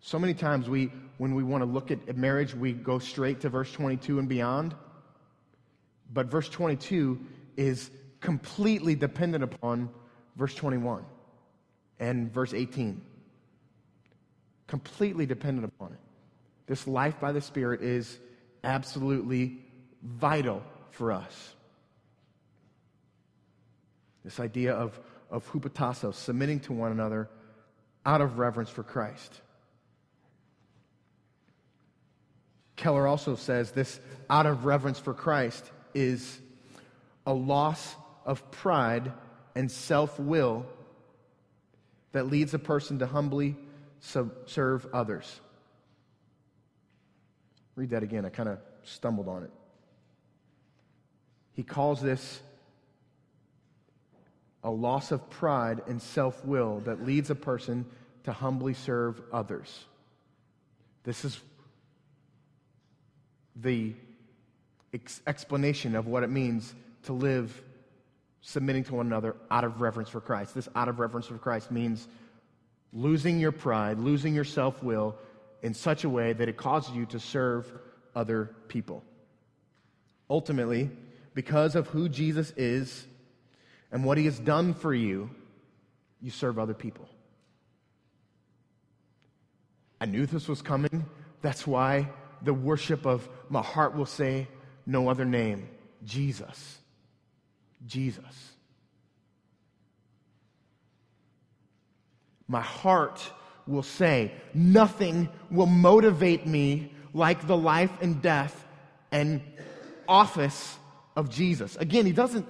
So 0.00 0.18
many 0.18 0.34
times 0.34 0.68
we, 0.68 0.92
when 1.18 1.34
we 1.34 1.42
want 1.42 1.62
to 1.62 1.66
look 1.66 1.90
at 1.90 2.16
marriage, 2.16 2.54
we 2.54 2.72
go 2.72 2.98
straight 3.00 3.40
to 3.40 3.48
verse 3.48 3.72
22 3.72 4.20
and 4.20 4.28
beyond. 4.28 4.74
But 6.12 6.26
verse 6.26 6.48
22 6.48 7.18
is 7.56 7.90
completely 8.20 8.94
dependent 8.94 9.42
upon 9.42 9.90
verse 10.36 10.54
21 10.54 11.04
and 11.98 12.32
verse 12.32 12.54
18. 12.54 13.02
Completely 14.66 15.26
dependent 15.26 15.64
upon 15.64 15.92
it. 15.92 15.98
This 16.66 16.86
life 16.86 17.20
by 17.20 17.32
the 17.32 17.40
Spirit 17.40 17.82
is 17.82 18.18
absolutely 18.64 19.58
vital 20.02 20.62
for 20.90 21.12
us. 21.12 21.54
This 24.24 24.40
idea 24.40 24.74
of, 24.74 24.98
of 25.30 25.48
hupotasso, 25.52 26.12
submitting 26.12 26.60
to 26.60 26.72
one 26.72 26.90
another 26.90 27.28
out 28.04 28.20
of 28.20 28.38
reverence 28.38 28.70
for 28.70 28.82
Christ. 28.82 29.40
Keller 32.74 33.06
also 33.06 33.36
says 33.36 33.70
this 33.70 34.00
out 34.28 34.46
of 34.46 34.64
reverence 34.64 34.98
for 34.98 35.14
Christ 35.14 35.64
is 35.94 36.40
a 37.26 37.32
loss 37.32 37.96
of 38.24 38.50
pride 38.50 39.12
and 39.54 39.70
self 39.70 40.20
will 40.20 40.66
that 42.12 42.26
leads 42.26 42.54
a 42.54 42.58
person 42.58 42.98
to 42.98 43.06
humbly 43.06 43.56
serve 44.06 44.86
others. 44.92 45.40
Read 47.74 47.90
that 47.90 48.02
again. 48.02 48.24
I 48.24 48.30
kind 48.30 48.48
of 48.48 48.58
stumbled 48.84 49.28
on 49.28 49.42
it. 49.42 49.50
He 51.52 51.62
calls 51.62 52.00
this 52.00 52.40
a 54.62 54.70
loss 54.70 55.12
of 55.12 55.28
pride 55.30 55.82
and 55.86 56.00
self 56.00 56.44
will 56.44 56.80
that 56.80 57.04
leads 57.04 57.30
a 57.30 57.34
person 57.34 57.86
to 58.24 58.32
humbly 58.32 58.74
serve 58.74 59.20
others. 59.32 59.84
This 61.04 61.24
is 61.24 61.40
the 63.54 63.94
ex- 64.92 65.20
explanation 65.26 65.94
of 65.94 66.06
what 66.06 66.22
it 66.22 66.30
means 66.30 66.74
to 67.04 67.12
live 67.12 67.62
submitting 68.40 68.84
to 68.84 68.94
one 68.94 69.06
another 69.06 69.36
out 69.50 69.64
of 69.64 69.80
reverence 69.80 70.08
for 70.08 70.20
Christ. 70.20 70.54
This 70.54 70.68
out 70.74 70.88
of 70.88 70.98
reverence 70.98 71.26
for 71.26 71.38
Christ 71.38 71.70
means 71.70 72.06
losing 72.96 73.38
your 73.38 73.52
pride, 73.52 73.98
losing 73.98 74.34
your 74.34 74.44
self 74.44 74.82
will 74.82 75.14
in 75.62 75.74
such 75.74 76.04
a 76.04 76.08
way 76.08 76.32
that 76.32 76.48
it 76.48 76.56
causes 76.56 76.96
you 76.96 77.04
to 77.06 77.20
serve 77.20 77.70
other 78.14 78.56
people. 78.68 79.04
Ultimately, 80.30 80.90
because 81.34 81.76
of 81.76 81.86
who 81.88 82.08
Jesus 82.08 82.52
is 82.56 83.06
and 83.92 84.02
what 84.02 84.16
he 84.16 84.24
has 84.24 84.38
done 84.38 84.72
for 84.72 84.94
you, 84.94 85.30
you 86.22 86.30
serve 86.30 86.58
other 86.58 86.74
people. 86.74 87.06
I 90.00 90.06
knew 90.06 90.24
this 90.24 90.48
was 90.48 90.62
coming. 90.62 91.04
That's 91.42 91.66
why 91.66 92.08
the 92.42 92.54
worship 92.54 93.06
of 93.06 93.28
my 93.50 93.62
heart 93.62 93.94
will 93.94 94.06
say 94.06 94.48
no 94.86 95.10
other 95.10 95.24
name 95.26 95.68
Jesus. 96.04 96.78
Jesus. 97.86 98.55
My 102.48 102.60
heart 102.60 103.30
will 103.66 103.82
say, 103.82 104.32
nothing 104.54 105.28
will 105.50 105.66
motivate 105.66 106.46
me 106.46 106.92
like 107.12 107.46
the 107.46 107.56
life 107.56 107.90
and 108.00 108.22
death 108.22 108.66
and 109.10 109.40
office 110.08 110.78
of 111.16 111.30
Jesus. 111.30 111.76
Again, 111.76 112.06
he 112.06 112.12
doesn't, 112.12 112.46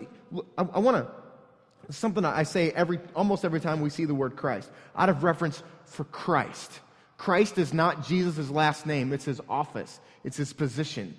I, 0.58 0.62
I 0.74 0.78
want 0.78 0.96
to, 0.96 1.92
something 1.92 2.24
I 2.24 2.42
say 2.42 2.70
every, 2.72 2.98
almost 3.14 3.44
every 3.44 3.60
time 3.60 3.80
we 3.80 3.90
see 3.90 4.04
the 4.04 4.14
word 4.14 4.36
Christ, 4.36 4.70
out 4.96 5.08
of 5.08 5.24
reference 5.24 5.62
for 5.84 6.04
Christ. 6.04 6.80
Christ 7.16 7.58
is 7.58 7.72
not 7.72 8.06
Jesus' 8.06 8.50
last 8.50 8.86
name, 8.86 9.12
it's 9.12 9.24
his 9.24 9.40
office, 9.48 10.00
it's 10.24 10.36
his 10.36 10.52
position. 10.52 11.16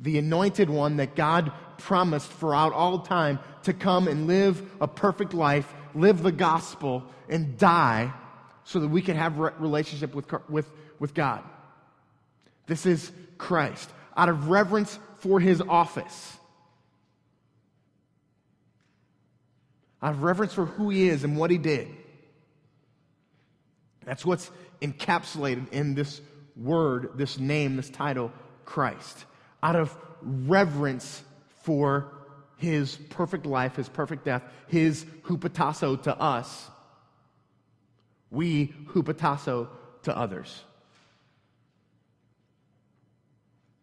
The 0.00 0.18
anointed 0.18 0.68
one 0.68 0.96
that 0.98 1.16
God 1.16 1.52
promised 1.78 2.30
throughout 2.30 2.72
all 2.72 3.00
time 3.00 3.38
to 3.62 3.72
come 3.72 4.06
and 4.06 4.26
live 4.26 4.62
a 4.80 4.86
perfect 4.86 5.34
life, 5.34 5.72
live 5.94 6.22
the 6.22 6.32
gospel, 6.32 7.04
and 7.28 7.56
die 7.58 8.12
so 8.64 8.80
that 8.80 8.88
we 8.88 9.02
can 9.02 9.16
have 9.16 9.38
a 9.38 9.54
relationship 9.58 10.14
with, 10.14 10.26
with, 10.48 10.70
with 10.98 11.14
God. 11.14 11.42
This 12.66 12.86
is 12.86 13.12
Christ, 13.38 13.90
out 14.16 14.28
of 14.28 14.48
reverence 14.48 14.98
for 15.18 15.40
his 15.40 15.60
office, 15.60 16.36
out 20.02 20.14
of 20.14 20.22
reverence 20.22 20.52
for 20.52 20.66
who 20.66 20.90
he 20.90 21.08
is 21.08 21.24
and 21.24 21.36
what 21.36 21.50
he 21.50 21.58
did. 21.58 21.88
That's 24.04 24.24
what's 24.24 24.50
encapsulated 24.82 25.72
in 25.72 25.94
this 25.94 26.20
word, 26.56 27.12
this 27.16 27.38
name, 27.38 27.76
this 27.76 27.90
title, 27.90 28.32
Christ. 28.64 29.24
Out 29.62 29.76
of 29.76 29.96
reverence 30.22 31.22
for 31.62 32.12
his 32.64 32.96
perfect 32.96 33.46
life, 33.46 33.76
his 33.76 33.88
perfect 33.88 34.24
death, 34.24 34.42
his 34.66 35.04
hupotasso 35.22 36.02
to 36.02 36.18
us, 36.18 36.68
we 38.30 38.74
hupotasso 38.88 39.68
to 40.02 40.16
others. 40.16 40.62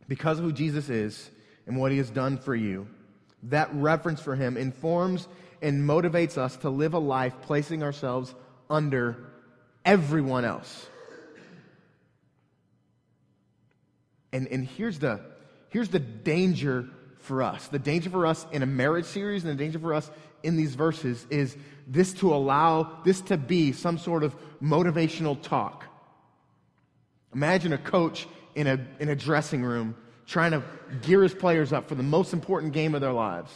Because 0.08 0.40
of 0.40 0.46
who 0.46 0.52
Jesus 0.52 0.90
is 0.90 1.30
and 1.66 1.78
what 1.78 1.92
he 1.92 1.98
has 1.98 2.10
done 2.10 2.38
for 2.38 2.54
you, 2.54 2.88
that 3.44 3.74
reverence 3.74 4.20
for 4.20 4.36
him 4.36 4.58
informs 4.58 5.28
and 5.62 5.88
motivates 5.88 6.38
us 6.38 6.58
to 6.58 6.70
live 6.70 6.94
a 6.94 7.00
life 7.00 7.34
placing 7.44 7.84
ourselves 7.84 8.34
under 8.70 9.18
everyone 9.86 10.44
else. 10.44 10.88
And, 14.34 14.48
and 14.48 14.66
here's, 14.66 15.00
the, 15.00 15.22
here's 15.70 15.90
the 15.90 16.00
danger 16.00 16.90
for 17.22 17.42
us. 17.42 17.68
The 17.68 17.80
danger 17.80 18.10
for 18.10 18.26
us 18.26 18.46
in 18.52 18.64
a 18.64 18.66
marriage 18.66 19.06
series 19.06 19.44
and 19.44 19.52
the 19.52 19.64
danger 19.64 19.80
for 19.80 19.94
us 19.94 20.10
in 20.44 20.58
these 20.58 20.76
verses 20.76 21.26
is 21.30 21.56
this 21.88 22.14
to 22.14 22.34
allow 22.34 23.00
this 23.04 23.22
to 23.22 23.38
be 23.38 23.72
some 23.72 23.98
sort 23.98 24.24
of 24.24 24.36
motivational 24.62 25.42
talk. 25.42 25.86
Imagine 27.34 27.74
a 27.74 27.78
coach 27.78 28.28
in 28.56 28.68
a, 28.68 28.80
in 29.00 29.10
a 29.10 29.16
dressing 29.16 29.64
room 29.64 29.96
trying 30.26 30.52
to 30.52 30.64
gear 31.02 31.24
his 31.24 31.34
players 31.34 31.74
up 31.74 31.88
for 31.88 31.96
the 31.96 32.04
most 32.04 32.34
important 32.34 32.74
game 32.74 32.96
of 32.96 33.02
their 33.02 33.14
lives. 33.14 33.52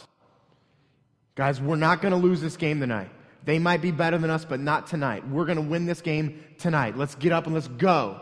Guys, 1.34 1.60
we're 1.60 1.76
not 1.76 2.00
going 2.00 2.12
to 2.12 2.18
lose 2.18 2.40
this 2.40 2.56
game 2.56 2.80
tonight. 2.80 3.10
They 3.44 3.58
might 3.58 3.82
be 3.82 3.90
better 3.90 4.18
than 4.18 4.30
us, 4.30 4.44
but 4.44 4.60
not 4.60 4.86
tonight. 4.86 5.26
We're 5.28 5.44
going 5.44 5.56
to 5.56 5.62
win 5.62 5.86
this 5.86 6.00
game 6.00 6.42
tonight. 6.58 6.96
Let's 6.96 7.14
get 7.14 7.32
up 7.32 7.46
and 7.46 7.54
let's 7.54 7.68
go. 7.68 8.20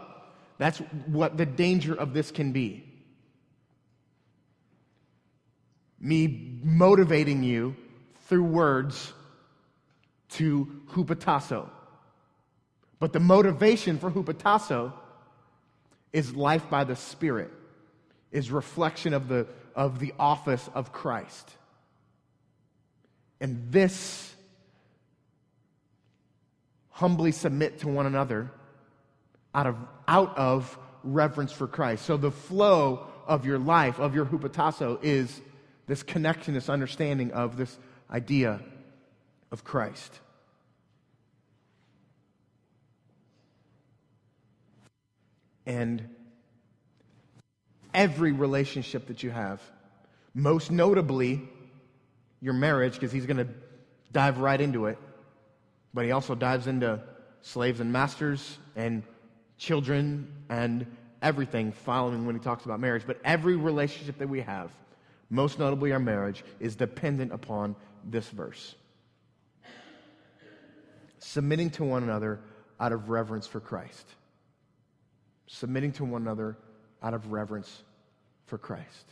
That's 0.58 0.78
what 1.06 1.36
the 1.36 1.46
danger 1.46 1.94
of 1.94 2.12
this 2.12 2.30
can 2.30 2.52
be. 2.52 2.93
Me 6.04 6.58
motivating 6.62 7.42
you 7.42 7.74
through 8.26 8.44
words 8.44 9.14
to 10.28 10.82
hupotasso. 10.90 11.70
But 12.98 13.14
the 13.14 13.20
motivation 13.20 13.98
for 13.98 14.10
hupotasso 14.10 14.92
is 16.12 16.36
life 16.36 16.68
by 16.68 16.84
the 16.84 16.94
Spirit, 16.94 17.50
is 18.30 18.50
reflection 18.50 19.14
of 19.14 19.28
the, 19.28 19.46
of 19.74 19.98
the 19.98 20.12
office 20.18 20.68
of 20.74 20.92
Christ. 20.92 21.50
And 23.40 23.72
this 23.72 24.34
humbly 26.90 27.32
submit 27.32 27.78
to 27.78 27.88
one 27.88 28.04
another 28.04 28.50
out 29.54 29.66
of, 29.66 29.76
out 30.06 30.36
of 30.36 30.78
reverence 31.02 31.50
for 31.50 31.66
Christ. 31.66 32.04
So 32.04 32.18
the 32.18 32.30
flow 32.30 33.06
of 33.26 33.46
your 33.46 33.58
life, 33.58 33.98
of 33.98 34.14
your 34.14 34.26
hupotasso, 34.26 34.98
is 35.02 35.40
this 35.86 36.02
connection, 36.02 36.54
this 36.54 36.68
understanding 36.68 37.32
of 37.32 37.56
this 37.56 37.78
idea 38.10 38.60
of 39.50 39.64
Christ. 39.64 40.20
And 45.66 46.08
every 47.92 48.32
relationship 48.32 49.06
that 49.06 49.22
you 49.22 49.30
have, 49.30 49.62
most 50.34 50.70
notably 50.70 51.48
your 52.40 52.54
marriage, 52.54 52.94
because 52.94 53.12
he's 53.12 53.26
going 53.26 53.38
to 53.38 53.48
dive 54.12 54.38
right 54.38 54.60
into 54.60 54.86
it, 54.86 54.98
but 55.94 56.04
he 56.04 56.10
also 56.10 56.34
dives 56.34 56.66
into 56.66 57.00
slaves 57.40 57.80
and 57.80 57.92
masters 57.92 58.58
and 58.76 59.02
children 59.56 60.32
and 60.48 60.86
everything 61.22 61.72
following 61.72 62.26
when 62.26 62.34
he 62.34 62.40
talks 62.40 62.64
about 62.64 62.80
marriage. 62.80 63.04
But 63.06 63.20
every 63.24 63.56
relationship 63.56 64.18
that 64.18 64.28
we 64.28 64.40
have, 64.40 64.70
most 65.34 65.58
notably 65.58 65.92
our 65.92 65.98
marriage, 65.98 66.44
is 66.60 66.76
dependent 66.76 67.32
upon 67.32 67.76
this 68.04 68.28
verse. 68.28 68.74
Submitting 71.18 71.70
to 71.70 71.84
one 71.84 72.02
another 72.02 72.40
out 72.78 72.92
of 72.92 73.08
reverence 73.08 73.46
for 73.46 73.60
Christ. 73.60 74.06
Submitting 75.46 75.92
to 75.92 76.04
one 76.04 76.22
another 76.22 76.56
out 77.02 77.14
of 77.14 77.32
reverence 77.32 77.82
for 78.46 78.58
Christ. 78.58 79.08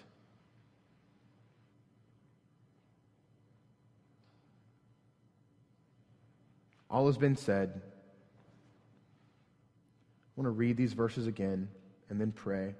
All 6.90 7.06
has 7.06 7.16
been 7.16 7.36
said. 7.36 7.80
I 10.26 10.40
want 10.40 10.46
to 10.46 10.50
read 10.50 10.76
these 10.76 10.92
verses 10.92 11.26
again 11.26 11.68
and 12.10 12.20
then 12.20 12.32
pray 12.32 12.64
and 12.64 12.74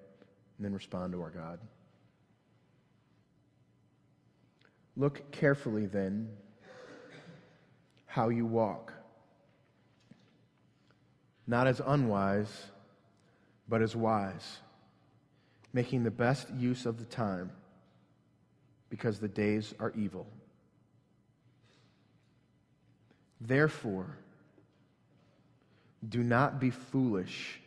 then 0.61 0.75
respond 0.75 1.13
to 1.15 1.23
our 1.23 1.31
God. 1.31 1.59
Look 4.97 5.31
carefully 5.31 5.87
then 5.87 6.29
how 8.07 8.29
you 8.29 8.45
walk, 8.45 8.93
not 11.47 11.67
as 11.67 11.81
unwise, 11.85 12.67
but 13.69 13.81
as 13.81 13.97
wise, 13.97 14.59
making 15.73 16.05
the 16.05 16.11
best 16.11 16.51
use 16.51 16.85
of 16.85 16.99
the 16.99 17.07
time 17.07 17.51
because 18.91 19.19
the 19.19 19.29
days 19.29 19.73
are 19.81 19.93
evil. 19.97 20.27
Therefore, 23.41 24.19
do 26.07 26.23
not 26.23 26.61
be 26.61 26.69
foolish, 26.69 27.61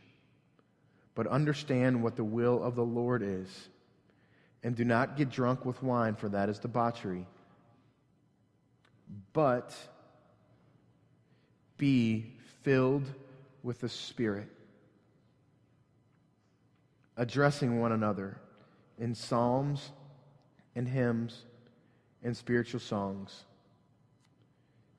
but 1.16 1.26
understand 1.26 2.04
what 2.04 2.16
the 2.16 2.24
will 2.24 2.62
of 2.62 2.76
the 2.76 2.86
Lord 2.86 3.24
is. 3.24 3.70
And 4.66 4.76
do 4.76 4.84
not 4.84 5.16
get 5.16 5.30
drunk 5.30 5.64
with 5.64 5.84
wine, 5.84 6.16
for 6.16 6.28
that 6.30 6.50
is 6.50 6.58
debauchery. 6.58 7.28
But 9.32 9.76
be 11.78 12.34
filled 12.64 13.06
with 13.62 13.80
the 13.80 13.90
Spirit, 13.90 14.50
addressing 17.16 17.80
one 17.80 17.92
another 17.92 18.38
in 18.98 19.14
psalms 19.14 19.92
and 20.76 20.88
hymns 20.88 21.44
and 22.24 22.36
spiritual 22.36 22.80
songs 22.80 23.44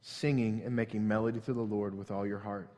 singing 0.00 0.62
and 0.64 0.76
making 0.76 1.08
melody 1.08 1.40
to 1.40 1.52
the 1.52 1.60
Lord 1.60 1.98
with 1.98 2.12
all 2.12 2.24
your 2.24 2.38
heart. 2.38 2.68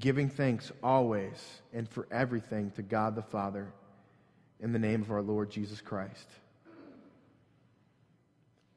Giving 0.00 0.28
thanks 0.28 0.72
always 0.82 1.62
and 1.72 1.88
for 1.88 2.08
everything 2.10 2.72
to 2.72 2.82
God 2.82 3.14
the 3.14 3.22
Father 3.22 3.72
in 4.62 4.72
the 4.72 4.78
name 4.78 5.02
of 5.02 5.10
our 5.10 5.20
Lord 5.20 5.50
Jesus 5.50 5.80
Christ. 5.80 6.28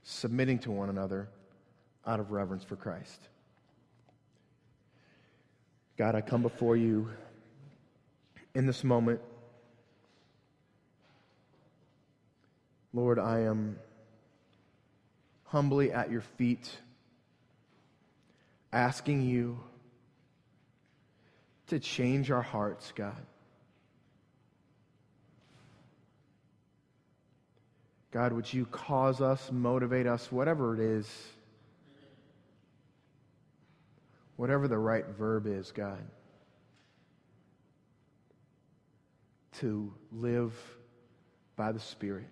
Submitting 0.03 0.59
to 0.59 0.71
one 0.71 0.89
another 0.89 1.29
out 2.05 2.19
of 2.19 2.31
reverence 2.31 2.63
for 2.63 2.75
Christ. 2.75 3.21
God, 5.95 6.15
I 6.15 6.21
come 6.21 6.41
before 6.41 6.75
you 6.75 7.09
in 8.55 8.65
this 8.65 8.83
moment. 8.83 9.21
Lord, 12.91 13.19
I 13.19 13.41
am 13.41 13.77
humbly 15.45 15.91
at 15.91 16.09
your 16.11 16.21
feet, 16.21 16.69
asking 18.73 19.21
you 19.21 19.59
to 21.67 21.79
change 21.79 22.31
our 22.31 22.41
hearts, 22.41 22.91
God. 22.95 23.21
God, 28.16 28.32
would 28.32 28.53
you 28.53 28.66
cause 28.68 29.20
us, 29.20 29.51
motivate 29.51 30.07
us, 30.07 30.32
whatever 30.32 30.74
it 30.74 30.80
is, 30.80 31.05
whatever 34.38 34.70
the 34.70 34.78
right 34.78 35.05
verb 35.05 35.45
is, 35.45 35.74
God, 35.74 36.01
to 39.59 39.93
live 40.13 40.53
by 41.57 41.74
the 41.74 41.80
Spirit. 41.82 42.30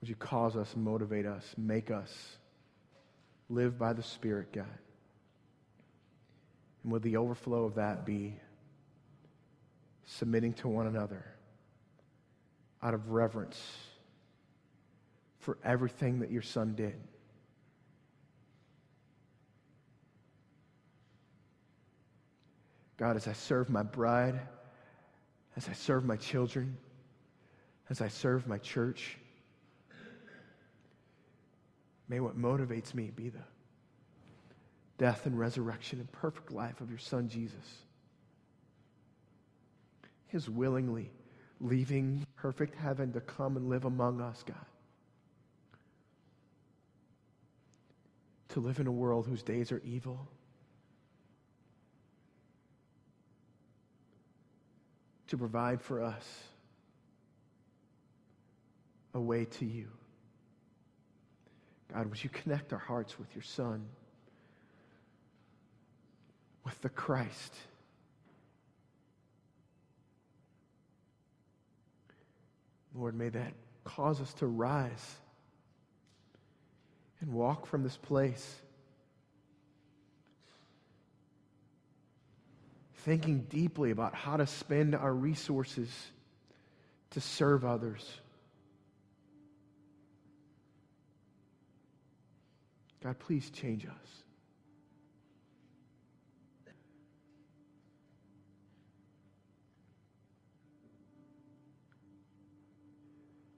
Would 0.00 0.08
you 0.08 0.16
cause 0.16 0.56
us, 0.56 0.74
motivate 0.74 1.26
us, 1.26 1.44
make 1.58 1.90
us 1.90 2.38
live 3.50 3.78
by 3.78 3.92
the 3.92 4.02
Spirit, 4.02 4.54
God? 4.54 4.78
And 6.82 6.92
would 6.92 7.02
the 7.02 7.18
overflow 7.18 7.64
of 7.64 7.74
that 7.74 8.06
be 8.06 8.36
submitting 10.06 10.54
to 10.54 10.68
one 10.68 10.86
another 10.86 11.26
out 12.82 12.94
of 12.94 13.10
reverence 13.10 13.60
for 15.38 15.58
everything 15.64 16.20
that 16.20 16.30
your 16.30 16.42
Son 16.42 16.74
did? 16.74 16.94
God, 22.96 23.16
as 23.16 23.26
I 23.26 23.32
serve 23.32 23.68
my 23.68 23.82
bride, 23.82 24.40
as 25.56 25.68
I 25.68 25.72
serve 25.72 26.04
my 26.04 26.16
children, 26.16 26.76
as 27.90 28.00
I 28.00 28.08
serve 28.08 28.46
my 28.46 28.58
church, 28.58 29.18
May 32.12 32.20
what 32.20 32.38
motivates 32.38 32.92
me 32.92 33.10
be 33.10 33.30
the 33.30 33.38
death 34.98 35.24
and 35.24 35.38
resurrection 35.38 35.98
and 35.98 36.12
perfect 36.12 36.52
life 36.52 36.82
of 36.82 36.90
your 36.90 36.98
Son, 36.98 37.26
Jesus. 37.26 37.78
His 40.26 40.46
willingly 40.46 41.10
leaving 41.62 42.26
perfect 42.36 42.74
heaven 42.74 43.12
to 43.12 43.20
come 43.20 43.56
and 43.56 43.68
live 43.68 43.84
among 43.84 44.20
us, 44.20 44.42
God. 44.46 44.56
To 48.50 48.60
live 48.60 48.80
in 48.80 48.86
a 48.86 48.92
world 48.92 49.26
whose 49.26 49.42
days 49.42 49.70
are 49.70 49.80
evil. 49.84 50.28
To 55.28 55.38
provide 55.38 55.80
for 55.80 56.02
us 56.02 56.26
a 59.14 59.20
way 59.20 59.44
to 59.44 59.64
you. 59.64 59.88
God, 61.94 62.08
would 62.08 62.22
you 62.22 62.30
connect 62.30 62.72
our 62.72 62.78
hearts 62.78 63.18
with 63.18 63.34
your 63.34 63.42
Son, 63.42 63.86
with 66.64 66.80
the 66.80 66.88
Christ? 66.88 67.54
Lord, 72.94 73.14
may 73.14 73.28
that 73.30 73.52
cause 73.84 74.20
us 74.20 74.32
to 74.34 74.46
rise 74.46 75.16
and 77.20 77.32
walk 77.32 77.66
from 77.66 77.82
this 77.82 77.96
place 77.96 78.56
thinking 83.04 83.40
deeply 83.50 83.90
about 83.90 84.14
how 84.14 84.36
to 84.36 84.46
spend 84.46 84.94
our 84.94 85.12
resources 85.12 85.88
to 87.10 87.20
serve 87.20 87.64
others. 87.64 88.08
God, 93.02 93.18
please 93.18 93.50
change 93.50 93.86
us. 93.86 94.21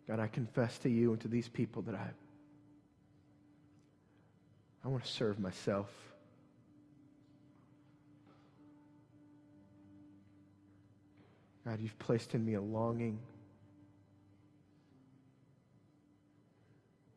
God, 0.07 0.21
I 0.21 0.27
confess 0.27 0.79
to 0.79 0.91
you 0.91 1.13
and 1.13 1.21
to 1.23 1.29
these 1.29 1.49
people 1.49 1.83
that 1.83 1.95
I, 1.95 2.11
I 4.85 4.89
want 4.89 5.05
to 5.05 5.11
serve 5.11 5.39
myself. 5.39 5.89
God, 11.65 11.81
you've 11.81 11.99
placed 11.99 12.35
in 12.35 12.45
me 12.45 12.55
a 12.55 12.61
longing. 12.61 13.19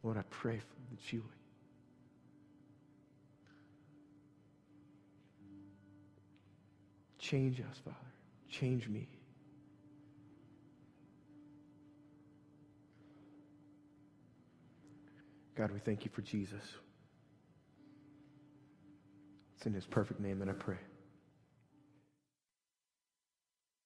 Lord, 0.03 0.17
I 0.17 0.23
pray 0.29 0.57
for 0.57 0.95
that 0.95 1.11
you 1.11 1.19
would. 1.19 1.31
Change 7.19 7.59
us, 7.59 7.77
Father. 7.83 7.97
Change 8.49 8.88
me. 8.88 9.09
God, 15.57 15.71
we 15.71 15.79
thank 15.79 16.05
you 16.05 16.11
for 16.13 16.21
Jesus. 16.21 16.61
It's 19.55 19.65
in 19.65 19.73
his 19.73 19.87
perfect 19.87 20.19
name 20.19 20.37
that 20.39 20.49
I 20.49 20.53
pray. 20.53 20.77